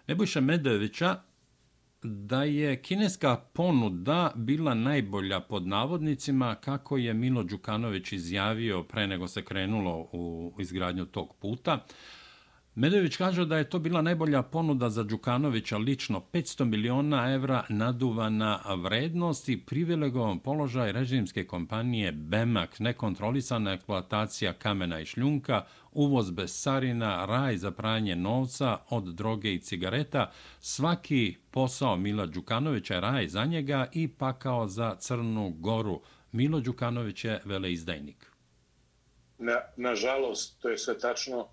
Nebojša 0.07 0.41
Medovića 0.41 1.23
da 2.03 2.45
je 2.45 2.83
kineska 2.83 3.37
ponuda 3.37 4.33
bila 4.35 4.75
najbolja 4.75 5.41
pod 5.41 5.67
navodnicima 5.67 6.55
kako 6.55 6.97
je 6.97 7.15
Milo 7.15 7.43
Đukanović 7.43 8.13
izjavio 8.13 8.83
pre 8.83 9.07
nego 9.07 9.29
se 9.29 9.45
krenulo 9.45 10.09
u 10.13 10.55
izgradnju 10.59 11.05
tog 11.05 11.37
puta. 11.41 11.85
Medović 12.75 13.17
kaže 13.17 13.45
da 13.45 13.57
je 13.57 13.71
to 13.71 13.79
bila 13.79 14.03
najbolja 14.03 14.43
ponuda 14.43 14.91
za 14.91 15.03
Đukanovića 15.03 15.79
lično 15.79 16.23
500 16.33 16.65
miliona 16.65 17.33
evra 17.33 17.65
naduvana 17.69 18.61
vrednost 18.83 19.49
i 19.49 19.57
privilegovan 19.57 20.39
položaj 20.39 20.93
režimske 20.93 21.47
kompanije 21.47 22.13
BEMAK, 22.13 22.79
nekontrolisana 22.79 23.73
eksploatacija 23.73 24.53
kamena 24.53 25.01
i 25.01 25.05
šljunka, 25.05 25.65
uvoz 25.97 26.31
bez 26.31 26.53
sarina, 26.63 27.27
raj 27.27 27.57
za 27.57 27.71
pranje 27.71 28.17
novca 28.17 28.79
od 28.91 29.05
droge 29.05 29.55
i 29.55 29.61
cigareta, 29.61 30.31
svaki 30.61 31.37
posao 31.51 31.97
Mila 31.97 32.27
Đukanovića 32.27 32.95
je 32.95 33.01
raj 33.01 33.29
za 33.29 33.45
njega 33.45 33.87
i 33.93 34.09
pakao 34.09 34.69
za 34.69 34.97
Crnu 34.99 35.51
Goru. 35.51 36.01
Milo 36.33 36.61
Đukanović 36.61 37.25
je 37.25 37.43
veleizdajnik. 37.45 38.27
Na, 39.39 39.61
nažalost, 39.77 40.61
to 40.61 40.69
je 40.69 40.79
sve 40.79 40.99
tačno, 40.99 41.49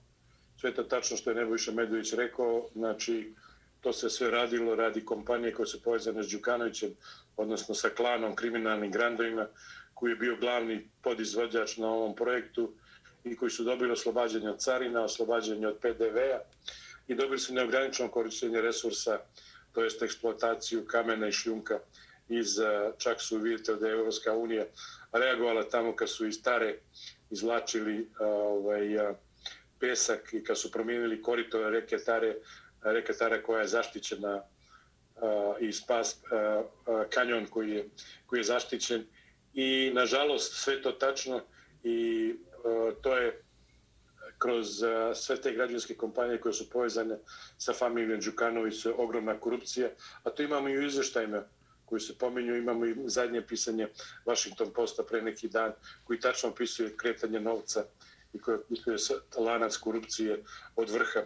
sve 0.58 0.74
to 0.74 0.84
tačno 0.84 1.18
što 1.18 1.30
je 1.30 1.36
Nebojša 1.36 1.72
Medović 1.72 2.14
rekao, 2.14 2.68
znači 2.74 3.34
to 3.82 3.94
se 3.94 4.10
sve 4.10 4.32
radilo, 4.32 4.76
radi 4.76 5.06
kompanije 5.06 5.54
koje 5.54 5.68
su 5.68 5.82
povezane 5.84 6.24
s 6.24 6.32
Đukanovićem, 6.32 6.90
odnosno 7.38 7.76
sa 7.76 7.90
klanom 7.90 8.36
kriminalnim 8.36 8.92
grandovima, 8.92 9.48
koji 9.94 10.12
je 10.12 10.16
bio 10.16 10.38
glavni 10.40 10.90
podizvođač 11.02 11.78
na 11.78 11.88
ovom 11.88 12.16
projektu 12.16 12.74
i 13.24 13.36
koji 13.36 13.52
su 13.52 13.64
dobili 13.64 13.92
oslobađanje 13.92 14.50
od 14.50 14.60
carina, 14.60 15.04
oslobađanje 15.04 15.68
od 15.68 15.78
PDV-a 15.78 16.40
i 17.08 17.16
dobili 17.16 17.40
su 17.40 17.54
neograničeno 17.54 18.10
korištenje 18.12 18.62
resursa, 18.62 19.20
to 19.72 19.84
jest 19.84 20.02
eksploataciju 20.02 20.86
kamena 20.86 21.28
i 21.28 21.32
šljunka 21.32 21.80
iz, 22.30 22.60
e, 22.60 22.92
čak 22.98 23.22
su 23.22 23.38
vidite 23.38 23.76
da 23.76 23.88
je 23.88 23.94
Evropska 23.94 24.34
unija 24.34 24.66
reagovala 25.12 25.64
tamo 25.70 25.96
kad 25.96 26.10
su 26.10 26.28
iz 26.28 26.36
stare 26.36 26.78
izvlačili 27.30 27.96
e, 28.00 28.26
ovaj, 28.26 28.96
e, 28.96 29.14
pesak 29.80 30.34
i 30.34 30.44
kad 30.44 30.58
su 30.58 30.72
promijenili 30.72 31.22
korito 31.22 31.70
reke 31.70 31.98
Tare, 31.98 32.36
reke 32.84 33.14
Tare 33.14 33.44
koja 33.44 33.62
je 33.62 33.68
zaštićena 33.68 34.44
i 35.60 35.72
spas 35.74 36.16
kanjon 37.10 37.46
koji 37.46 37.72
je, 37.72 37.90
koji 38.26 38.40
je 38.40 38.44
zaštićen. 38.44 39.06
I 39.54 39.92
nažalost 39.94 40.54
sve 40.54 40.82
to 40.82 40.92
tačno 40.92 41.42
i 41.84 42.30
e, 42.66 42.92
to 43.02 43.18
je 43.18 43.28
e, 43.28 43.34
kroz 44.38 44.84
e, 44.84 45.16
sve 45.16 45.42
te 45.42 45.52
građanske 45.52 45.96
kompanije 45.96 46.42
koje 46.42 46.54
su 46.54 46.70
povezane 46.70 47.18
sa 47.58 47.74
familijom 47.74 48.20
Đukanović 48.20 48.86
ogromna 48.98 49.40
korupcija, 49.40 49.90
a 50.24 50.30
to 50.30 50.44
imamo 50.44 50.70
i 50.70 50.78
u 50.78 50.86
izveštajima 50.86 51.44
koji 51.86 52.02
se 52.02 52.18
pominju, 52.18 52.56
imamo 52.56 52.86
i 52.86 52.96
zadnje 53.06 53.42
pisanje 53.48 53.88
Washington 54.26 54.72
Posta 54.74 55.04
pre 55.04 55.22
neki 55.22 55.48
dan 55.48 55.72
koji 56.04 56.20
tačno 56.20 56.50
opisuje 56.50 56.98
kretanje 56.98 57.40
novca 57.40 57.84
i 58.34 58.40
koje 58.40 58.58
opisuje 58.58 58.98
lanac 59.38 59.78
korupcije 59.78 60.44
od 60.76 60.90
vrha, 60.90 61.22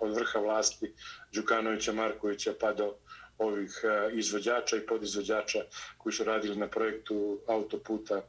od 0.00 0.14
vrha 0.14 0.38
vlasti 0.38 0.92
Đukanovića, 1.32 1.92
Markovića 1.92 2.54
pa 2.60 2.72
do 2.72 2.94
ovih 3.38 3.84
izvođača 4.12 4.76
i 4.76 4.86
podizvođača 4.86 5.58
koji 5.98 6.12
su 6.12 6.24
radili 6.24 6.56
na 6.56 6.68
projektu 6.68 7.38
autoputa 7.46 8.22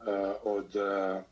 Eh, 0.00 0.34
od, 0.44 0.76
eh, 0.76 1.22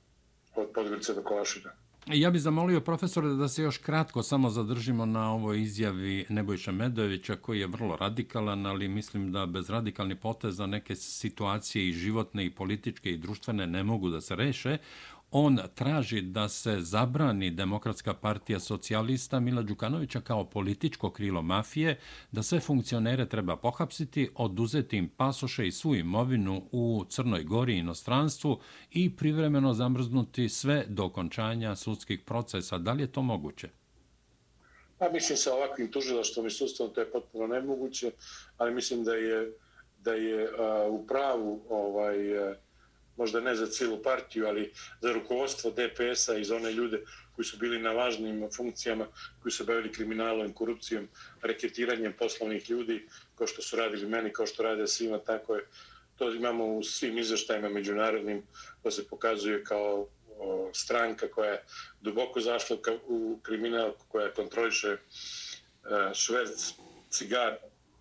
od 0.55 0.69
Podgorice 0.75 1.15
do 1.15 1.23
Kolašina. 1.23 1.71
E, 2.07 2.19
ja 2.19 2.31
bih 2.31 2.41
zamolio 2.41 2.81
profesora 2.81 3.29
da 3.29 3.49
se 3.49 3.63
još 3.63 3.79
kratko 3.79 4.23
samo 4.23 4.51
zadržimo 4.51 5.07
na 5.07 5.33
ovoj 5.33 5.63
izjavi 5.63 6.27
Nebojša 6.29 6.73
Medojevića 6.73 7.37
koji 7.37 7.61
je 7.61 7.67
vrlo 7.67 7.97
radikalan, 7.97 8.67
ali 8.67 8.89
mislim 8.89 9.33
da 9.33 9.47
bez 9.47 9.71
radikalni 9.71 10.15
poteza 10.15 10.67
neke 10.67 10.97
situacije 10.97 11.89
i 11.89 11.93
životne 11.93 12.47
i 12.47 12.51
političke 12.51 13.11
i 13.11 13.17
društvene 13.17 13.67
ne 13.67 13.83
mogu 13.83 14.11
da 14.11 14.21
se 14.21 14.37
reše 14.37 14.79
on 15.37 15.59
traži 15.75 16.21
da 16.21 16.49
se 16.49 16.77
zabrani 16.81 17.51
Demokratska 17.51 18.15
partija 18.15 18.61
socijalista 18.61 19.41
Mila 19.41 19.63
Đukanovića 19.63 20.21
kao 20.21 20.45
političko 20.45 21.11
krilo 21.11 21.43
mafije, 21.43 21.99
da 22.33 22.43
sve 22.43 22.61
funkcionere 22.61 23.29
treba 23.29 23.57
pohapsiti, 23.57 24.31
oduzeti 24.35 24.97
im 24.97 25.09
pasoše 25.09 25.67
i 25.67 25.73
svu 25.73 25.95
imovinu 25.95 26.63
u 26.73 27.05
Crnoj 27.09 27.43
Gori 27.45 27.75
i 27.75 27.79
inostranstvu 27.79 28.61
i 28.91 29.17
privremeno 29.17 29.73
zamrznuti 29.73 30.49
sve 30.49 30.85
do 30.89 31.05
okončanja 31.05 31.77
sudskih 31.77 32.21
procesa. 32.21 32.79
Da 32.79 32.93
li 32.93 33.03
je 33.03 33.13
to 33.13 33.23
moguće? 33.23 33.69
Pa 34.99 35.11
mislim 35.11 35.39
sa 35.39 35.55
ovakvim 35.55 35.91
tužilaštvom 35.93 36.47
i 36.47 36.51
sustavom 36.51 36.95
to 36.95 37.01
je 37.01 37.11
potpuno 37.11 37.47
nemoguće, 37.47 38.11
ali 38.57 38.75
mislim 38.75 39.05
da 39.05 39.15
je 39.15 39.53
da 39.99 40.13
je 40.13 40.45
uh, 40.45 40.51
u 40.91 41.07
pravu 41.07 41.63
ovaj 41.69 42.39
uh, 42.39 42.57
možda 43.17 43.41
ne 43.41 43.55
za 43.55 43.67
cijelu 43.67 44.03
partiju, 44.03 44.47
ali 44.47 44.73
za 45.01 45.13
rukovodstvo 45.13 45.71
DPS-a 45.71 46.37
i 46.37 46.45
za 46.45 46.57
one 46.57 46.73
ljude 46.73 47.05
koji 47.35 47.45
su 47.45 47.57
bili 47.57 47.79
na 47.79 47.93
važnim 47.93 48.49
funkcijama, 48.57 49.07
koji 49.43 49.53
su 49.53 49.65
bavili 49.65 49.93
kriminalom, 49.93 50.53
korupcijom, 50.53 51.09
reketiranjem 51.43 52.13
poslovnih 52.19 52.71
ljudi, 52.71 53.09
kao 53.35 53.47
što 53.47 53.63
su 53.63 53.77
radili 53.77 54.07
meni, 54.07 54.33
kao 54.33 54.47
što 54.47 54.63
rade 54.63 54.87
svima, 54.87 55.19
tako 55.19 55.55
je. 55.57 55.67
To 56.17 56.35
imamo 56.35 56.77
u 56.77 56.83
svim 56.83 57.19
izveštajima 57.19 57.69
međunarodnim, 57.69 58.43
to 58.83 58.91
se 58.91 59.09
pokazuje 59.09 59.65
kao 59.65 60.09
o, 60.39 60.71
stranka 60.75 61.29
koja 61.29 61.51
je 61.51 61.65
duboko 62.01 62.41
zašla 62.41 62.77
u 63.07 63.39
kriminal, 63.43 63.93
koja 64.09 64.33
kontroliše 64.33 64.89
e, 64.89 64.99
šverc, 66.15 66.73
cigar, 67.11 67.57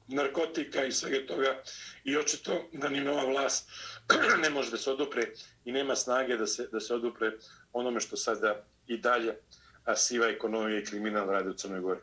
narkotika 0.07 0.85
i 0.85 0.91
svega 0.91 1.27
toga. 1.27 1.61
I 2.03 2.17
očito 2.17 2.69
da 2.73 2.89
ni 2.89 3.01
nova 3.01 3.25
vlast 3.25 3.69
ne 4.43 4.49
može 4.49 4.71
da 4.71 4.77
se 4.77 4.91
odupre 4.91 5.27
i 5.65 5.71
nema 5.71 5.95
snage 5.95 6.37
da 6.37 6.47
se, 6.47 6.67
da 6.71 6.79
se 6.79 6.93
odupre 6.93 7.31
onome 7.73 7.99
što 7.99 8.17
sada 8.17 8.65
i 8.87 8.97
dalje 8.97 9.35
a 9.85 9.95
siva 9.95 10.27
ekonomija 10.27 10.79
i 10.79 10.85
kriminal 10.85 11.27
rade 11.27 11.49
u 11.49 11.53
Crnoj 11.53 11.81
Gori. 11.81 11.99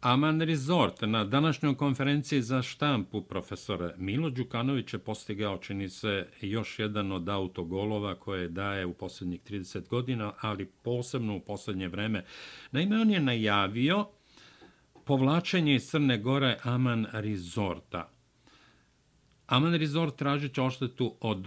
Aman 0.00 0.40
Resort 0.40 1.00
na 1.00 1.24
današnjoj 1.24 1.76
konferenciji 1.76 2.42
za 2.42 2.62
štampu 2.62 3.22
profesora 3.22 3.94
Milo 3.96 4.30
Đukanović 4.30 4.92
je 4.92 4.98
postigao, 4.98 5.58
čini 5.58 5.88
se, 5.88 6.26
još 6.40 6.78
jedan 6.78 7.12
od 7.12 7.28
autogolova 7.28 8.14
koje 8.14 8.48
daje 8.48 8.86
u 8.86 8.94
posljednjih 8.94 9.40
30 9.50 9.88
godina, 9.88 10.32
ali 10.40 10.66
posebno 10.66 11.36
u 11.36 11.40
posljednje 11.40 11.88
vreme. 11.88 12.24
Naime, 12.70 13.00
on 13.00 13.10
je 13.10 13.20
najavio 13.20 14.06
povlačenje 15.04 15.74
iz 15.74 15.90
Crne 15.90 16.18
Gore 16.18 16.58
Aman 16.62 17.06
Resorta. 17.12 18.08
Aman 19.46 19.74
Resort 19.74 20.16
tražit 20.16 20.54
će 20.54 20.62
oštetu 20.62 21.16
od 21.20 21.46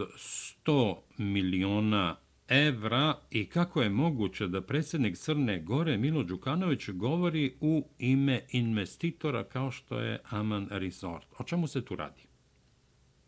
100 0.66 0.96
miliona 1.18 2.16
evra 2.48 3.18
i 3.32 3.46
kako 3.46 3.82
je 3.82 3.90
moguće 3.90 4.48
da 4.48 4.62
predsjednik 4.62 5.18
Crne 5.18 5.60
Gore 5.60 5.98
Milo 5.98 6.24
Đukanović 6.24 6.90
govori 6.90 7.58
u 7.62 7.88
ime 8.00 8.42
investitora 8.52 9.44
kao 9.44 9.72
što 9.72 10.00
je 10.00 10.20
Aman 10.30 10.68
Resort. 10.72 11.28
O 11.40 11.44
čemu 11.44 11.68
se 11.68 11.86
tu 11.86 11.96
radi? 11.96 12.35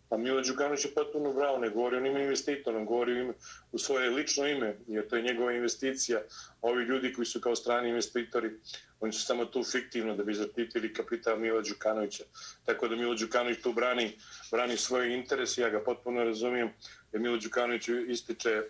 A 0.09 0.17
Milo 0.17 0.41
Đukanović 0.41 0.85
je 0.85 0.91
potpuno 0.91 1.33
bravo, 1.33 1.57
ne 1.57 1.69
govori 1.69 1.97
on 1.97 2.05
ime 2.05 2.21
investitor, 2.23 2.75
on 2.75 2.85
govori 2.85 3.19
ime, 3.19 3.33
u 3.71 3.77
svoje 3.77 4.09
lično 4.09 4.47
ime, 4.47 4.75
jer 4.87 5.07
to 5.07 5.15
je 5.15 5.21
njegova 5.21 5.53
investicija. 5.53 6.21
Ovi 6.61 6.83
ljudi 6.83 7.13
koji 7.13 7.25
su 7.25 7.41
kao 7.41 7.55
strani 7.55 7.89
investitori, 7.89 8.51
oni 8.99 9.13
su 9.13 9.25
samo 9.25 9.45
tu 9.45 9.63
fiktivno 9.63 10.15
da 10.15 10.23
bi 10.23 10.33
zaštitili 10.33 10.93
kapital 10.93 11.39
Mila 11.39 11.61
Đukanovića. 11.61 12.23
Tako 12.65 12.87
da 12.87 12.95
Milo 12.95 13.15
Đukanović 13.15 13.61
tu 13.61 13.73
brani, 13.73 14.17
brani 14.51 14.77
svoje 14.77 15.13
interese, 15.13 15.61
ja 15.61 15.69
ga 15.69 15.83
potpuno 15.83 16.23
razumijem, 16.23 16.69
jer 17.11 17.21
Milo 17.21 17.37
Đukanović 17.37 17.89
ističe, 18.07 18.61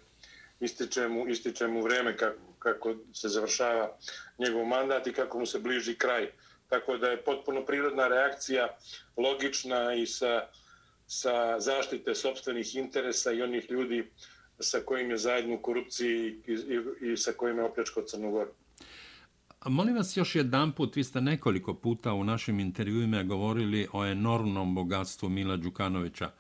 ističe, 0.60 1.08
mu, 1.08 1.28
ističe 1.28 1.68
mu 1.68 1.82
vreme 1.82 2.18
kako, 2.18 2.54
kako 2.60 2.96
se 3.14 3.30
završava 3.30 3.98
njegov 4.38 4.66
mandat 4.66 5.08
i 5.08 5.14
kako 5.14 5.40
mu 5.40 5.46
se 5.46 5.60
bliži 5.60 5.98
kraj. 5.98 6.32
Tako 6.70 6.98
da 6.98 7.10
je 7.10 7.24
potpuno 7.24 7.66
prirodna 7.66 8.08
reakcija, 8.08 8.78
logična 9.18 9.94
i 9.94 10.06
sa 10.06 10.48
sa 11.08 11.60
zaštite 11.60 12.16
sobstvenih 12.16 12.76
interesa 12.76 13.32
i 13.32 13.42
onih 13.42 13.72
ljudi 13.72 14.12
sa 14.60 14.78
kojim 14.86 15.10
je 15.10 15.18
zajedno 15.18 15.56
u 15.56 15.62
korupciji 15.62 16.42
i, 16.48 16.52
i, 16.52 17.12
i 17.12 17.18
sa 17.18 17.32
kojim 17.32 17.58
je 17.58 17.64
opljačkao 17.64 18.04
Crnogoru. 18.04 18.52
Molim 19.66 19.96
vas 19.96 20.18
još 20.18 20.36
jedan 20.36 20.72
put, 20.72 20.96
vi 20.96 21.04
ste 21.04 21.22
nekoliko 21.22 21.74
puta 21.74 22.14
u 22.14 22.24
našim 22.24 22.60
intervjuima 22.60 23.24
govorili 23.24 23.88
o 23.94 24.06
enormnom 24.06 24.76
bogatstvu 24.76 25.30
Mila 25.30 25.58
Đukanovića. 25.58 26.32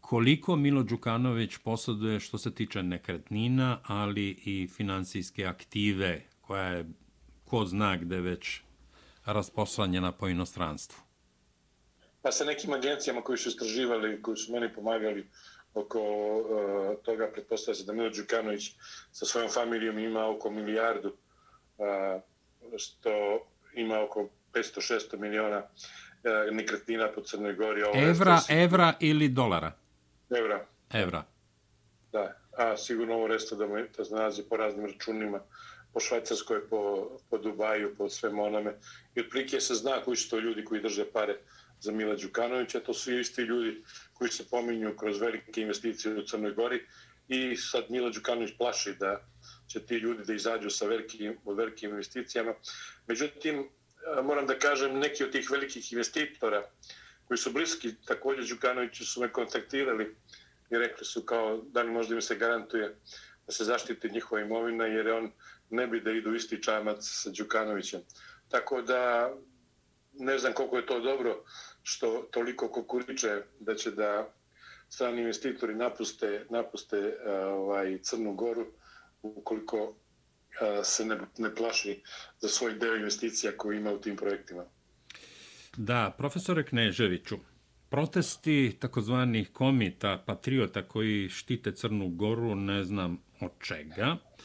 Koliko 0.00 0.56
Milo 0.56 0.82
Đukanović 0.82 1.56
posjeduje 1.56 2.20
što 2.20 2.38
se 2.38 2.54
tiče 2.54 2.82
nekretnina, 2.82 3.80
ali 3.82 4.30
i 4.30 4.68
financijske 4.68 5.46
aktive, 5.46 6.22
koja 6.40 6.64
je 6.64 6.88
ko 7.44 7.64
zna 7.64 7.96
gde 7.96 8.20
već 8.20 8.60
rasposlanjena 9.24 10.12
po 10.12 10.28
inostranstvu? 10.28 11.09
Pa 12.22 12.32
sa 12.32 12.44
nekim 12.44 12.72
agencijama 12.72 13.22
koji 13.22 13.38
su 13.38 13.48
istraživali, 13.48 14.22
koji 14.22 14.36
su 14.36 14.52
meni 14.52 14.74
pomagali 14.74 15.26
oko 15.74 16.00
uh, 16.00 17.04
toga, 17.04 17.30
pretpostavlja 17.32 17.76
se 17.76 17.84
da 17.84 17.92
Milo 17.92 18.10
Đukanović 18.10 18.72
sa 19.12 19.26
svojom 19.26 19.50
familijom 19.50 19.98
ima 19.98 20.26
oko 20.28 20.50
milijardu, 20.50 21.12
uh, 21.78 22.20
što 22.78 23.10
ima 23.74 24.00
oko 24.00 24.28
500-600 24.52 25.18
miliona 25.18 25.58
uh, 25.58 26.54
nekretnina 26.54 27.08
po 27.14 27.22
Crnoj 27.22 27.54
Gori. 27.54 27.82
Ovo 27.82 27.98
evra, 27.98 28.34
resto, 28.34 28.52
evra 28.52 28.92
ili 29.00 29.28
dolara? 29.28 29.72
Evra. 30.30 30.66
Evra. 30.92 31.24
Da, 32.12 32.36
a 32.56 32.76
sigurno 32.76 33.14
ovo 33.14 33.26
resto 33.26 33.56
da, 33.56 33.66
me, 33.66 33.86
da 33.96 34.04
se 34.04 34.14
nalazi 34.14 34.42
po 34.42 34.56
raznim 34.56 34.86
računima 34.86 35.40
po 35.92 36.00
Švajcarskoj, 36.00 36.68
po, 36.70 37.10
po 37.30 37.38
Dubaju, 37.38 37.94
po 37.98 38.08
svem 38.08 38.38
onome. 38.38 38.74
I 39.14 39.20
otprilike 39.20 39.60
se 39.60 39.74
zna 39.74 40.02
koji 40.04 40.16
su 40.16 40.30
to 40.30 40.38
ljudi 40.38 40.64
koji 40.64 40.82
drže 40.82 41.04
pare 41.12 41.38
za 41.80 41.92
Mila 41.92 42.14
Đukanovića. 42.16 42.80
To 42.80 42.94
su 42.94 43.12
isti 43.12 43.42
ljudi 43.42 43.82
koji 44.12 44.30
se 44.30 44.48
pominju 44.50 44.96
kroz 44.96 45.20
velike 45.20 45.60
investicije 45.60 46.14
u 46.14 46.22
Crnoj 46.22 46.52
Gori. 46.52 46.86
I 47.28 47.56
sad 47.56 47.84
Mila 47.88 48.10
Đukanović 48.10 48.56
plaši 48.58 48.94
da 49.00 49.20
će 49.66 49.80
ti 49.86 49.94
ljudi 49.94 50.24
da 50.24 50.34
izađu 50.34 50.70
sa 50.70 50.86
velikim, 50.86 51.38
velikim 51.44 51.90
investicijama. 51.90 52.54
Međutim, 53.06 53.58
e, 53.58 54.22
moram 54.22 54.46
da 54.46 54.58
kažem, 54.58 54.98
neki 54.98 55.24
od 55.24 55.32
tih 55.32 55.50
velikih 55.50 55.92
investitora 55.92 56.70
koji 57.28 57.38
su 57.38 57.52
bliski 57.52 57.94
također 58.04 58.48
Đukanoviću 58.48 59.06
su 59.06 59.20
me 59.20 59.32
kontaktirali 59.32 60.16
i 60.70 60.78
rekli 60.78 61.04
su 61.04 61.22
kao 61.22 61.62
da 61.72 61.82
li 61.82 61.90
možda 61.90 62.14
im 62.14 62.22
se 62.22 62.36
garantuje 62.36 62.96
da 63.46 63.52
se 63.52 63.64
zaštiti 63.64 64.10
njihova 64.10 64.40
imovina 64.40 64.86
jer 64.86 65.08
on 65.08 65.32
ne 65.70 65.86
bi 65.86 66.00
da 66.00 66.10
idu 66.10 66.34
isti 66.34 66.62
čamac 66.62 66.98
sa 67.00 67.30
Đukanovićem. 67.30 68.00
Tako 68.48 68.82
da 68.82 69.32
ne 70.20 70.38
znam 70.38 70.52
koliko 70.52 70.76
je 70.76 70.86
to 70.86 71.00
dobro 71.00 71.44
što 71.82 72.28
toliko 72.30 72.68
kukuriče 72.68 73.42
da 73.60 73.74
će 73.74 73.90
da 73.90 74.34
strani 74.88 75.20
investitori 75.20 75.74
napuste, 75.74 76.46
napuste 76.50 76.96
e, 76.96 77.30
ovaj, 77.36 77.98
Crnu 78.02 78.34
Goru 78.34 78.66
ukoliko 79.22 79.96
e, 80.60 80.84
se 80.84 81.04
ne, 81.04 81.18
ne 81.38 81.54
plaši 81.54 82.02
za 82.40 82.48
svoj 82.48 82.74
deo 82.74 82.96
investicija 82.96 83.52
koji 83.56 83.76
ima 83.76 83.92
u 83.92 84.00
tim 84.00 84.16
projektima. 84.16 84.64
Da, 85.76 86.14
profesore 86.18 86.64
Kneževiću, 86.64 87.36
protesti 87.88 88.76
takozvanih 88.80 89.50
komita, 89.52 90.22
patriota 90.26 90.88
koji 90.88 91.28
štite 91.28 91.72
Crnu 91.72 92.08
Goru, 92.08 92.54
ne 92.54 92.84
znam 92.84 93.22
od 93.40 93.50
čega, 93.60 94.12
uh, 94.12 94.40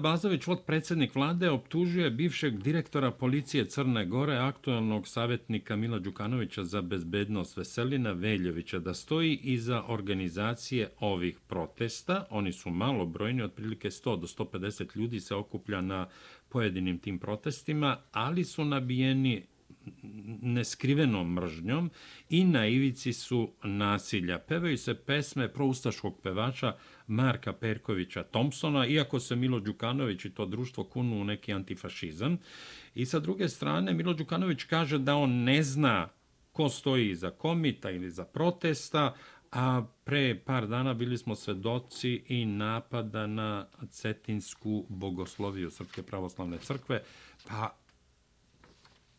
Bazović, 0.00 0.46
vod 0.46 0.62
predsjednik 0.66 1.14
vlade, 1.14 1.50
optužuje 1.50 2.10
bivšeg 2.10 2.62
direktora 2.62 3.10
policije 3.10 3.64
Crne 3.64 4.06
Gore, 4.06 4.36
aktualnog 4.36 5.08
savjetnika 5.08 5.76
Mila 5.76 5.98
Đukanovića 5.98 6.64
za 6.64 6.82
bezbednost 6.82 7.56
Veselina 7.56 8.12
Veljovića, 8.12 8.78
da 8.78 8.94
stoji 8.94 9.40
iza 9.42 9.82
organizacije 9.88 10.90
ovih 11.00 11.38
protesta. 11.46 12.26
Oni 12.30 12.52
su 12.52 12.70
malo 12.70 13.06
brojni, 13.06 13.42
otprilike 13.42 13.88
100 13.88 14.20
do 14.20 14.26
150 14.26 14.96
ljudi 14.96 15.20
se 15.20 15.34
okuplja 15.34 15.80
na 15.80 16.08
pojedinim 16.48 16.98
tim 16.98 17.18
protestima, 17.18 17.96
ali 18.12 18.44
su 18.44 18.64
nabijeni 18.64 19.46
neskrivenom 20.42 21.32
mržnjom 21.32 21.90
i 22.28 22.44
na 22.44 22.66
ivici 22.66 23.12
su 23.12 23.52
nasilja. 23.62 24.38
Pevaju 24.38 24.78
se 24.78 24.94
pesme 24.94 25.52
proustaškog 25.52 26.20
pevača 26.22 26.76
Marka 27.06 27.52
Perkovića 27.52 28.22
Thompsona, 28.22 28.86
iako 28.86 29.20
se 29.20 29.36
Milo 29.36 29.60
Đukanović 29.60 30.24
i 30.24 30.30
to 30.30 30.46
društvo 30.46 30.84
kunu 30.84 31.20
u 31.20 31.24
neki 31.24 31.52
antifašizam. 31.52 32.38
I 32.94 33.06
sa 33.06 33.18
druge 33.18 33.48
strane, 33.48 33.94
Milo 33.94 34.14
Đukanović 34.14 34.64
kaže 34.64 34.98
da 34.98 35.16
on 35.16 35.30
ne 35.30 35.62
zna 35.62 36.08
ko 36.52 36.68
stoji 36.68 37.14
za 37.14 37.30
komita 37.30 37.90
ili 37.90 38.10
za 38.10 38.24
protesta, 38.24 39.14
a 39.52 39.82
pre 40.04 40.38
par 40.44 40.66
dana 40.66 40.94
bili 40.94 41.18
smo 41.18 41.34
svedoci 41.34 42.22
i 42.28 42.46
napada 42.46 43.26
na 43.26 43.66
Cetinsku 43.90 44.86
bogosloviju 44.88 45.70
Srpske 45.70 46.02
pravoslavne 46.02 46.58
crkve, 46.58 47.02
pa 47.48 47.76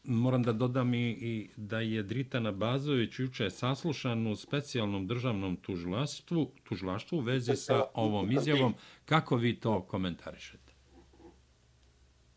Moram 0.09 0.43
da 0.43 0.53
dodam 0.53 0.93
i, 0.93 1.09
i 1.09 1.49
da 1.55 1.79
je 1.79 2.03
Dritana 2.03 2.51
Bazović 2.51 3.19
juče 3.19 3.49
saslušan 3.49 4.27
u 4.27 4.35
specijalnom 4.35 5.07
državnom 5.07 5.55
tužilaštvu, 5.55 6.51
tužilaštvu 6.63 7.17
u 7.17 7.21
vezi 7.21 7.55
sa 7.55 7.83
ovom 7.93 8.31
izjavom. 8.31 8.73
Kako 9.05 9.35
vi 9.35 9.59
to 9.59 9.81
komentarišete? 9.81 10.73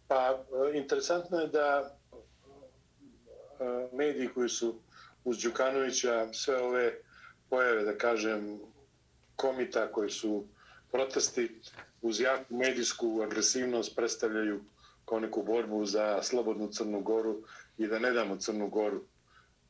Pa, 0.08 0.44
interesantno 0.74 1.38
je 1.38 1.48
da 1.48 1.80
e, 1.80 1.84
mediji 3.96 4.28
koji 4.28 4.48
su 4.48 4.74
uz 5.24 5.42
Đukanovića 5.42 6.32
sve 6.32 6.62
ove 6.62 6.92
pojave, 7.50 7.84
da 7.84 7.98
kažem, 7.98 8.60
komita 9.36 9.92
koji 9.92 10.10
su 10.10 10.44
protesti 10.90 11.60
uz 12.02 12.20
jaku 12.20 12.54
medijsku 12.54 13.20
agresivnost 13.24 13.96
predstavljaju 13.96 14.60
kao 15.12 15.20
neku 15.20 15.42
borbu 15.42 15.84
za 15.86 16.22
slobodnu 16.22 16.68
Crnu 16.72 17.00
Goru 17.00 17.42
i 17.78 17.86
da 17.86 17.98
ne 17.98 18.12
damo 18.12 18.36
Crnu 18.36 18.68
Goru. 18.68 19.04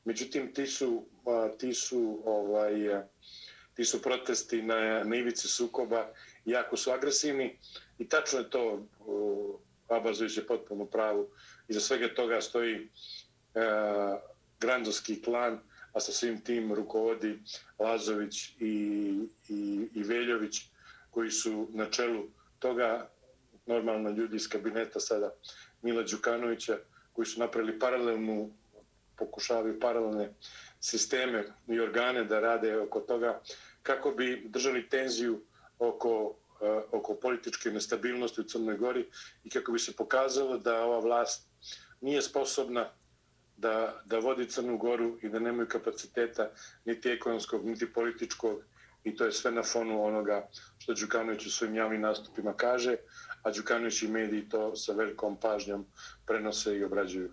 Međutim, 0.05 0.55
ti 0.55 0.67
su, 0.67 1.07
ti 1.59 1.75
su, 1.75 2.23
ovaj, 2.25 2.75
ti 3.75 3.85
su 3.85 4.03
protesti 4.03 4.63
na, 4.63 5.05
na 5.05 5.17
ivici 5.17 5.49
sukoba 5.49 6.13
jako 6.45 6.77
su 6.77 6.91
agresivni 6.91 7.59
i 7.99 8.09
tačno 8.09 8.39
je 8.39 8.51
to 8.51 8.87
Abazović 9.89 10.37
je 10.37 10.47
potpuno 10.47 10.87
pravu. 10.87 11.29
Iza 11.69 11.81
svega 11.81 12.15
toga 12.15 12.41
stoji 12.41 12.75
e, 12.75 12.89
grandovski 14.61 15.23
klan, 15.23 15.59
a 15.93 16.01
sa 16.01 16.13
svim 16.13 16.41
tim 16.41 16.75
rukovodi 16.75 17.39
Lazović 17.79 18.49
i, 18.61 18.75
i, 19.49 19.89
i 19.95 20.03
Veljović 20.03 20.57
koji 21.11 21.31
su 21.31 21.69
na 21.73 21.91
čelu 21.91 22.29
toga 22.59 23.11
normalno 23.67 24.11
ljudi 24.11 24.37
iz 24.37 24.49
kabineta 24.49 25.01
sada 25.01 25.31
Mila 25.83 26.03
Đukanovića 26.03 26.79
koji 27.13 27.27
su 27.27 27.41
napravili 27.41 27.79
paralelnu 27.79 28.51
pokušavaju 29.17 29.81
paralelne 29.81 30.35
sisteme 30.81 31.45
i 31.69 31.81
organe 31.81 32.25
da 32.25 32.41
rade 32.41 32.79
oko 32.79 33.01
toga 33.01 33.41
kako 33.83 34.11
bi 34.11 34.43
držali 34.49 34.89
tenziju 34.89 35.41
oko, 35.79 36.37
eh, 36.63 36.81
oko 36.93 37.15
političke 37.15 37.71
nestabilnosti 37.71 38.41
u 38.41 38.45
Crnoj 38.45 38.77
Gori 38.77 39.07
i 39.45 39.51
kako 39.51 39.73
bi 39.73 39.79
se 39.79 39.97
pokazalo 39.97 40.59
da 40.59 40.85
ova 40.85 40.99
vlast 40.99 41.47
nije 42.01 42.23
sposobna 42.23 42.91
da, 43.57 44.03
da 44.05 44.19
vodi 44.19 44.49
Crnu 44.49 44.79
Goru 44.79 45.19
i 45.23 45.29
da 45.29 45.39
nemaju 45.39 45.69
kapaciteta 45.69 46.51
niti 46.85 47.09
ekonomskog, 47.09 47.67
niti 47.67 47.93
političkog 47.93 48.63
i 49.05 49.17
to 49.17 49.25
je 49.25 49.33
sve 49.33 49.53
na 49.53 49.63
fonu 49.63 50.05
onoga 50.05 50.49
što 50.79 50.95
Đukanović 50.95 51.47
u 51.47 51.51
svojim 51.51 51.77
javnim 51.77 52.01
nastupima 52.01 52.53
kaže, 52.53 52.97
a 53.43 53.51
Đukanović 53.51 54.03
i 54.03 54.09
mediji 54.09 54.49
to 54.49 54.77
sa 54.77 54.93
velikom 54.93 55.37
pažnjom 55.37 55.87
prenose 56.27 56.77
i 56.79 56.85
obrađuju. 56.85 57.31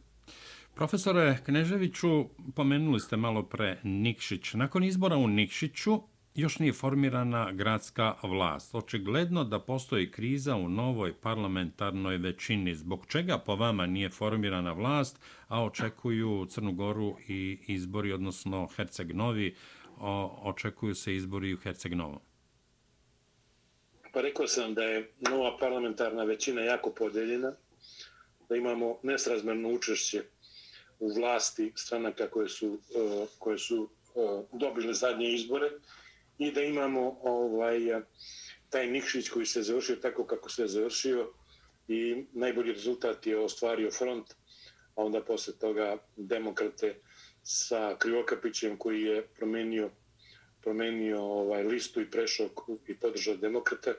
Profesore 0.75 1.37
Kneževiću, 1.45 2.25
pomenuli 2.55 2.99
ste 2.99 3.17
malo 3.17 3.43
pre 3.43 3.79
Nikšić. 3.83 4.53
Nakon 4.53 4.83
izbora 4.83 5.17
u 5.17 5.27
Nikšiću 5.27 6.01
još 6.35 6.59
nije 6.59 6.73
formirana 6.73 7.51
gradska 7.51 8.15
vlast. 8.23 8.75
Očigledno 8.75 9.43
da 9.43 9.59
postoji 9.59 10.11
kriza 10.11 10.55
u 10.55 10.69
novoj 10.69 11.13
parlamentarnoj 11.13 12.17
većini. 12.17 12.75
Zbog 12.75 13.05
čega 13.07 13.37
po 13.37 13.55
vama 13.55 13.85
nije 13.85 14.09
formirana 14.09 14.71
vlast, 14.71 15.19
a 15.47 15.63
očekuju 15.63 16.45
Crnu 16.49 16.71
Goru 16.71 17.15
i 17.27 17.59
izbori, 17.67 18.13
odnosno 18.13 18.67
Herceg 18.75 19.15
Novi, 19.15 19.55
o, 19.99 20.41
očekuju 20.43 20.95
se 20.95 21.15
izbori 21.15 21.53
u 21.53 21.57
Herceg 21.57 21.93
Novom? 21.93 22.19
Pa 24.13 24.21
rekao 24.21 24.47
sam 24.47 24.73
da 24.73 24.83
je 24.83 25.11
nova 25.19 25.57
parlamentarna 25.57 26.23
većina 26.23 26.61
jako 26.61 26.91
podeljena, 26.91 27.53
da 28.49 28.55
imamo 28.55 28.99
nesrazmerno 29.03 29.69
učešće 29.69 30.23
u 30.99 31.13
vlasti 31.13 31.71
stranaka 31.75 32.27
koje 32.29 32.49
su, 32.49 32.79
e, 32.95 33.25
koje 33.39 33.57
su 33.57 33.89
e, 34.15 34.19
dobile 34.53 34.93
zadnje 34.93 35.33
izbore 35.33 35.69
i 36.37 36.51
da 36.51 36.61
imamo 36.61 37.19
ovaj 37.23 37.79
taj 38.69 38.87
Nikšić 38.87 39.29
koji 39.29 39.45
se 39.45 39.61
završio 39.61 39.95
tako 39.95 40.25
kako 40.25 40.49
se 40.49 40.67
završio 40.67 41.31
i 41.87 42.25
najbolji 42.33 42.73
rezultat 42.73 43.27
je 43.27 43.39
ostvario 43.39 43.91
front, 43.91 44.31
a 44.95 45.03
onda 45.03 45.23
posle 45.23 45.53
toga 45.53 45.97
demokrate 46.15 46.95
sa 47.51 47.95
Krivokapićem 47.97 48.77
koji 48.77 49.01
je 49.01 49.27
promenio 49.27 49.89
promenio 50.61 51.21
ovaj 51.21 51.63
listu 51.63 52.01
i 52.01 52.11
prešao 52.11 52.49
i 52.87 52.95
podržao 52.99 53.35
demokrata, 53.35 53.93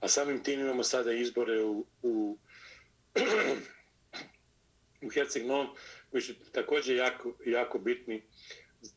a 0.00 0.08
samim 0.08 0.42
tim 0.42 0.60
imamo 0.60 0.82
sada 0.82 1.12
izbore 1.12 1.62
u, 1.62 1.86
u, 2.02 2.38
u 5.06 5.08
Herceg 5.10 5.46
Novom, 5.46 5.66
koji 6.10 6.22
su 6.22 6.34
također 6.52 6.96
jako, 6.96 7.34
jako 7.46 7.78
bitni 7.78 8.22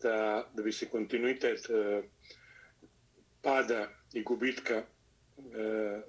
da, 0.01 0.49
da 0.53 0.63
bi 0.63 0.71
se 0.71 0.89
kontinuitet 0.89 1.69
e, 1.69 2.03
pada 3.41 3.89
i 4.13 4.23
gubitka 4.23 4.75
e, 4.75 4.83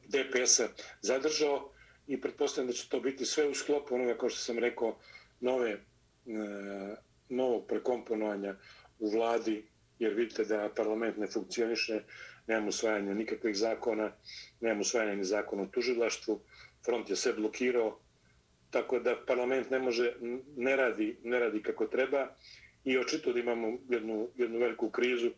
DPS-a 0.06 0.68
zadržao 1.00 1.72
i 2.06 2.20
pretpostavljam 2.20 2.66
da 2.66 2.72
će 2.72 2.88
to 2.88 3.00
biti 3.00 3.26
sve 3.26 3.48
u 3.48 3.54
sklopu 3.54 3.94
onoga, 3.94 4.18
kao 4.18 4.28
što 4.28 4.38
sam 4.38 4.58
rekao, 4.58 4.98
nove, 5.40 5.70
e, 5.70 5.80
novog 7.30 7.66
prekomponovanja 7.68 8.56
u 8.98 9.10
vladi 9.10 9.62
jer 9.98 10.14
vidite 10.14 10.44
da 10.44 10.70
parlament 10.76 11.16
ne 11.16 11.26
funkcioniše, 11.26 12.00
nema 12.46 12.68
usvajanja 12.68 13.14
nikakvih 13.14 13.56
zakona, 13.56 14.12
nema 14.60 14.80
usvajanja 14.80 15.14
ni 15.14 15.24
zakona 15.24 15.62
o 15.62 15.66
tužilaštvu, 15.66 16.40
front 16.84 17.10
je 17.10 17.16
sve 17.16 17.32
blokirao, 17.32 17.98
tako 18.70 18.98
da 18.98 19.16
parlament 19.26 19.70
ne 19.70 19.78
može, 19.78 20.14
ne 20.56 20.76
radi, 20.76 21.16
ne 21.24 21.38
radi 21.38 21.62
kako 21.62 21.86
treba 21.86 22.26
i 22.84 22.98
očito 22.98 23.32
da 23.32 23.40
imamo 23.40 23.78
jednu, 23.88 24.28
jednu 24.36 24.58
veliku 24.58 24.90
krizu. 24.90 25.30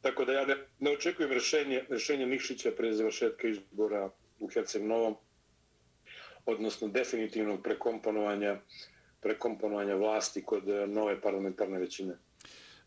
Tako 0.00 0.24
da 0.24 0.32
ja 0.32 0.46
ne, 0.46 0.56
ne 0.78 0.90
očekujem 0.90 1.32
rešenje, 1.32 1.84
rešenje 1.88 2.26
Nikšića 2.26 2.70
pre 2.76 2.92
završetka 2.92 3.48
izbora 3.48 4.10
u 4.40 4.48
Herceg 4.48 4.82
Novom, 4.82 5.16
odnosno 6.46 6.88
definitivnog 6.88 7.62
prekomponovanja, 7.62 8.60
prekomponovanja 9.20 9.94
vlasti 9.96 10.42
kod 10.44 10.68
eh, 10.68 10.86
nove 10.86 11.20
parlamentarne 11.20 11.78
većine. 11.78 12.16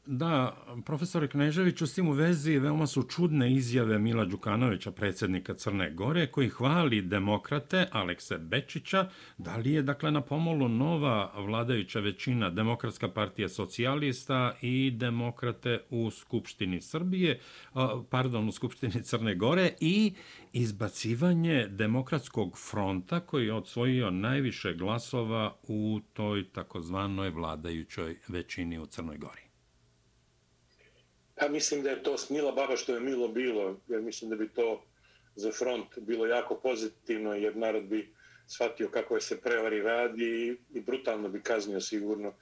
Da, 0.06 0.58
profesore 0.86 1.28
Knežević, 1.28 1.82
u 1.82 1.88
tim 1.88 2.08
u 2.08 2.12
vezi 2.12 2.60
veoma 2.60 2.88
su 2.88 3.04
čudne 3.04 3.54
izjave 3.54 4.00
Mila 4.00 4.26
Đukanovića, 4.26 4.92
predsjednika 4.92 5.54
Crne 5.54 5.92
Gore, 5.92 6.28
koji 6.28 6.50
hvali 6.50 7.02
demokrate 7.02 7.88
Alekse 7.92 8.38
Bečića. 8.38 9.10
Da 9.38 9.58
li 9.58 9.72
je, 9.72 9.82
dakle, 9.82 10.12
na 10.12 10.22
pomolu 10.22 10.70
nova 10.70 11.32
vladajuća 11.36 12.00
većina 12.00 12.50
Demokratska 12.50 13.10
partija 13.10 13.50
socijalista 13.50 14.56
i 14.62 14.92
demokrate 14.92 15.80
u 15.90 16.12
Skupštini 16.12 16.82
Srbije, 16.82 17.40
pardon, 18.10 18.50
u 18.50 18.52
Skupštini 18.52 19.04
Crne 19.04 19.36
Gore 19.36 19.74
i 19.80 20.14
izbacivanje 20.54 21.68
Demokratskog 21.68 22.58
fronta 22.58 23.20
koji 23.20 23.46
je 23.46 23.54
odsvojio 23.54 24.12
najviše 24.12 24.74
glasova 24.74 25.56
u 25.68 26.00
toj 26.14 26.50
takozvanoj 26.50 27.30
vladajućoj 27.30 28.18
većini 28.28 28.80
u 28.80 28.86
Crnoj 28.86 29.18
Gori? 29.18 29.53
Pa 31.44 31.50
mislim 31.50 31.84
da 31.84 31.90
je 31.90 32.04
to 32.04 32.18
smila 32.18 32.52
baba 32.52 32.76
što 32.76 32.94
je 32.94 33.00
milo 33.00 33.28
bilo, 33.28 33.80
jer 33.88 34.02
mislim 34.02 34.30
da 34.30 34.36
bi 34.36 34.50
to 34.50 34.86
za 35.36 35.52
front 35.52 36.00
bilo 36.00 36.26
jako 36.26 36.56
pozitivno, 36.56 37.34
jer 37.34 37.56
narod 37.58 37.84
bi 37.84 38.14
shvatio 38.48 38.90
kako 38.90 39.16
je 39.16 39.22
se 39.22 39.42
prevari 39.42 39.82
radi 39.82 40.58
i 40.74 40.82
brutalno 40.82 41.30
bi 41.30 41.42
kaznio 41.42 41.82
sigurno 41.82 42.34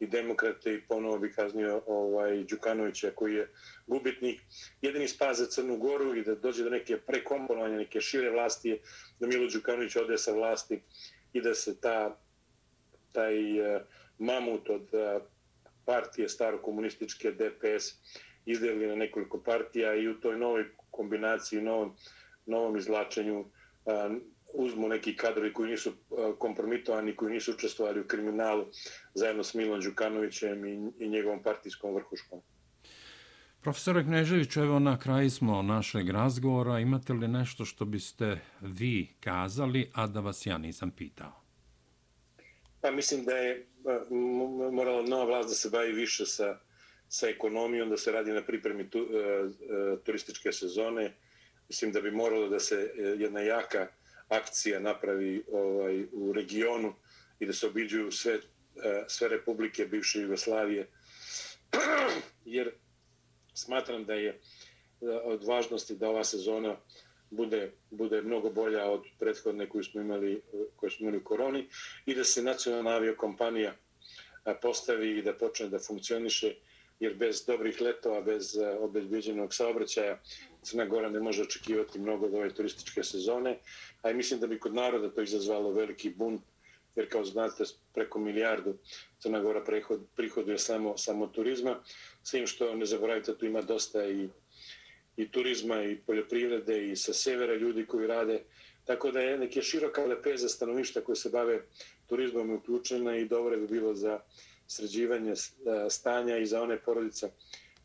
i 0.00 0.06
demokrate 0.06 0.74
i 0.74 0.80
ponovo 0.88 1.18
bi 1.18 1.32
kaznio 1.32 1.82
ovaj 1.86 2.44
Đukanovića 2.44 3.10
koji 3.14 3.34
je 3.34 3.52
gubitnik. 3.86 4.40
Jedini 4.82 5.08
spas 5.08 5.38
za 5.38 5.46
Crnu 5.46 5.76
Goru 5.76 6.14
i 6.14 6.24
da 6.24 6.34
dođe 6.34 6.64
do 6.64 6.70
neke 6.70 6.96
prekomponovanja, 6.96 7.76
neke 7.76 8.00
šire 8.00 8.30
vlasti 8.30 8.68
je 8.68 8.80
da 9.20 9.26
Milo 9.26 9.48
Đukanović 9.52 9.96
ode 9.96 10.18
sa 10.18 10.32
vlasti 10.32 10.82
i 11.32 11.40
da 11.40 11.54
se 11.54 11.80
ta, 11.80 12.18
taj 13.12 13.58
eh, 13.58 13.80
mamut 14.18 14.70
od 14.70 14.94
eh, 14.94 15.20
partije 15.84 16.28
starokomunističke 16.28 17.30
DPS 17.30 17.94
izdelili 18.46 18.86
na 18.86 18.94
nekoliko 18.94 19.42
partija 19.42 19.94
i 19.94 20.08
u 20.08 20.20
toj 20.20 20.38
novoj 20.38 20.64
kombinaciji, 20.90 21.62
novom, 21.62 21.96
novom 22.46 22.76
izlačenju 22.76 23.44
uzmu 24.54 24.88
neki 24.88 25.16
kadrovi 25.16 25.52
koji 25.52 25.70
nisu 25.70 25.92
kompromitovani, 26.38 27.16
koji 27.16 27.32
nisu 27.32 27.52
učestvovali 27.52 28.00
u 28.00 28.06
kriminalu 28.06 28.66
zajedno 29.14 29.44
s 29.44 29.54
Milom 29.54 29.80
Đukanovićem 29.80 30.64
i, 30.64 30.92
i 30.98 31.08
njegovom 31.08 31.42
partijskom 31.42 31.94
vrhuškom. 31.94 32.40
Profesor 33.60 34.02
Knežević, 34.02 34.56
evo 34.56 34.78
na 34.78 34.98
kraju 34.98 35.30
smo 35.30 35.62
našeg 35.62 36.10
razgovora. 36.10 36.78
Imate 36.78 37.12
li 37.12 37.28
nešto 37.28 37.64
što 37.64 37.84
biste 37.84 38.40
vi 38.60 39.08
kazali, 39.20 39.90
a 39.94 40.06
da 40.06 40.20
vas 40.20 40.46
ja 40.46 40.58
nisam 40.58 40.90
pitao? 40.90 41.32
Pa 42.80 42.90
mislim 42.90 43.24
da 43.24 43.32
je 43.32 43.66
morala 44.72 45.02
nova 45.02 45.24
vlast 45.24 45.48
da 45.48 45.54
se 45.54 45.70
bavi 45.70 45.92
više 45.92 46.26
sa 46.26 46.58
sa 47.10 47.28
ekonomijom, 47.28 47.90
da 47.90 47.96
se 47.96 48.12
radi 48.12 48.32
na 48.32 48.42
pripremi 48.44 48.90
tu, 48.90 48.98
e, 48.98 49.18
e, 49.18 49.96
turističke 50.04 50.52
sezone. 50.52 51.12
Mislim 51.68 51.92
da 51.92 52.00
bi 52.00 52.10
moralo 52.10 52.48
da 52.48 52.60
se 52.60 52.74
e, 52.74 53.02
jedna 53.02 53.40
jaka 53.40 53.88
akcija 54.28 54.80
napravi 54.80 55.44
ovaj, 55.52 56.04
u 56.12 56.32
regionu 56.32 56.94
i 57.40 57.46
da 57.46 57.52
se 57.52 57.66
obiđuju 57.66 58.12
sve, 58.12 58.34
e, 58.34 59.04
sve 59.08 59.28
republike 59.28 59.86
bivše 59.86 60.20
Jugoslavije. 60.20 60.86
Jer 62.44 62.70
smatram 63.54 64.04
da 64.04 64.14
je 64.14 64.28
e, 64.30 64.38
od 65.08 65.44
važnosti 65.44 65.96
da 65.96 66.08
ova 66.08 66.24
sezona 66.24 66.76
bude, 67.30 67.72
bude 67.90 68.22
mnogo 68.22 68.50
bolja 68.50 68.84
od 68.84 69.04
prethodne 69.18 69.68
koju 69.68 69.84
smo 69.84 70.00
imali, 70.00 70.42
koju 70.76 70.90
smo 70.90 71.04
imali 71.04 71.18
u 71.18 71.24
koroni 71.24 71.68
i 72.06 72.14
da 72.14 72.24
se 72.24 72.42
nacionalna 72.42 72.90
aviokompanija 72.90 73.74
e, 73.74 74.54
postavi 74.62 75.18
i 75.18 75.22
da 75.22 75.34
počne 75.34 75.68
da 75.68 75.78
funkcioniše 75.78 76.54
jer 77.00 77.14
bez 77.14 77.44
dobrih 77.46 77.80
letova, 77.80 78.20
bez 78.20 78.56
eh, 78.56 78.76
obezbeđenog 78.78 79.54
saobraćaja, 79.54 80.20
Crna 80.62 80.84
Gora 80.84 81.10
ne 81.10 81.20
može 81.20 81.42
očekivati 81.42 81.98
mnogo 81.98 82.26
od 82.26 82.34
ove 82.34 82.54
turističke 82.54 83.02
sezone. 83.04 83.58
A 84.02 84.10
i 84.10 84.14
mislim 84.14 84.40
da 84.40 84.46
bi 84.46 84.58
kod 84.58 84.74
naroda 84.74 85.10
to 85.10 85.22
izazvalo 85.22 85.72
veliki 85.72 86.10
bunt, 86.10 86.42
jer 86.96 87.08
kao 87.08 87.24
znate, 87.24 87.64
preko 87.94 88.18
milijardu 88.18 88.76
Crna 89.18 89.40
Gora 89.40 89.64
prihod, 89.64 90.00
prihoduje 90.16 90.58
samo, 90.58 90.98
samo 90.98 91.26
turizma. 91.26 91.80
Svim 92.22 92.46
što 92.46 92.74
ne 92.74 92.86
zaboravite, 92.86 93.34
tu 93.38 93.46
ima 93.46 93.62
dosta 93.62 94.04
i, 94.04 94.28
i 95.16 95.30
turizma 95.30 95.82
i 95.82 95.96
poljoprivrede 96.06 96.88
i 96.88 96.96
sa 96.96 97.12
severa 97.12 97.54
ljudi 97.54 97.86
koji 97.86 98.06
rade. 98.06 98.42
Tako 98.84 99.10
da 99.10 99.20
je 99.20 99.38
neke 99.38 99.62
široka 99.62 100.04
lepeza 100.04 100.48
stanovništa 100.48 101.00
koje 101.00 101.16
se 101.16 101.30
bave 101.30 101.62
turizmom 102.06 102.50
uključena 102.50 103.16
i 103.16 103.24
dobro 103.24 103.56
bi 103.56 103.66
bilo 103.66 103.94
za 103.94 104.20
sređivanje 104.70 105.32
e, 105.32 105.36
stanja 105.90 106.36
i 106.38 106.46
za 106.46 106.62
one 106.62 106.78
porodice 106.78 107.30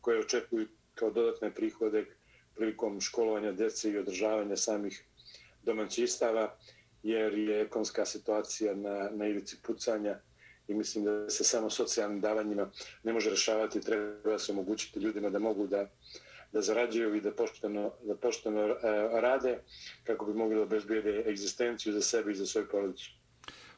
koje 0.00 0.20
očekuju 0.20 0.68
kao 0.94 1.10
dodatne 1.10 1.54
prihode 1.54 2.06
prilikom 2.54 3.00
školovanja 3.00 3.52
djece 3.52 3.90
i 3.90 3.98
održavanja 3.98 4.56
samih 4.56 5.04
domaćistava, 5.62 6.56
jer 7.02 7.38
je 7.38 7.60
ekonska 7.60 8.04
situacija 8.04 8.74
na, 8.74 9.10
na 9.12 9.26
ivici 9.28 9.56
pucanja 9.62 10.18
i 10.68 10.74
mislim 10.74 11.04
da 11.04 11.30
se 11.30 11.44
samo 11.44 11.70
socijalnim 11.70 12.20
davanjima 12.20 12.70
ne 13.02 13.12
može 13.12 13.30
rešavati, 13.30 13.80
treba 13.80 14.38
se 14.38 14.52
omogućiti 14.52 15.00
ljudima 15.00 15.30
da 15.30 15.38
mogu 15.38 15.66
da, 15.66 15.90
da 16.52 16.62
zarađuju 16.62 17.14
i 17.14 17.20
da 17.20 17.32
pošteno, 17.32 17.92
da 18.02 18.16
pošteno 18.16 18.60
e, 18.60 18.76
rade 19.20 19.58
kako 20.04 20.26
bi 20.26 20.38
mogli 20.38 20.56
da 20.56 20.62
obezbijede 20.62 21.24
egzistenciju 21.26 21.92
za 21.92 22.00
sebe 22.00 22.32
i 22.32 22.34
za 22.34 22.46
svoju 22.46 22.68
porodicu. 22.70 23.10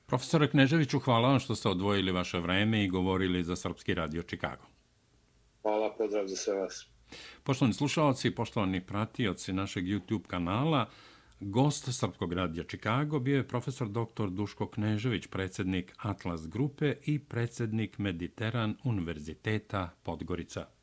Profesore 0.09 0.49
Kneževiću, 0.51 0.99
hvala 0.99 1.29
vam 1.29 1.41
što 1.41 1.55
ste 1.55 1.69
odvojili 1.69 2.13
vaše 2.13 2.39
vreme 2.39 2.85
i 2.85 2.89
govorili 2.89 3.45
za 3.45 3.57
Srpski 3.57 3.95
radio 3.95 4.23
Čikago. 4.23 4.65
Hvala, 5.63 5.95
pozdrav 5.99 6.27
za 6.27 6.37
sve 6.37 6.55
vas. 6.55 6.87
Poštovani 7.43 7.75
slušalci 7.75 8.31
poštovani 8.31 8.81
pratioci 8.81 9.53
našeg 9.53 9.85
YouTube 9.85 10.27
kanala, 10.27 10.89
gost 11.41 11.99
Srpskog 11.99 12.33
radija 12.33 12.65
Čikago 12.65 13.19
bio 13.19 13.37
je 13.37 13.49
profesor 13.49 13.89
dr. 13.89 14.29
Duško 14.31 14.67
Knežević, 14.67 15.27
predsjednik 15.27 15.95
Atlas 15.97 16.49
Grupe 16.49 16.95
i 17.05 17.19
predsjednik 17.19 17.99
Mediteran 17.99 18.77
Univerziteta 18.85 19.91
Podgorica. 20.03 20.78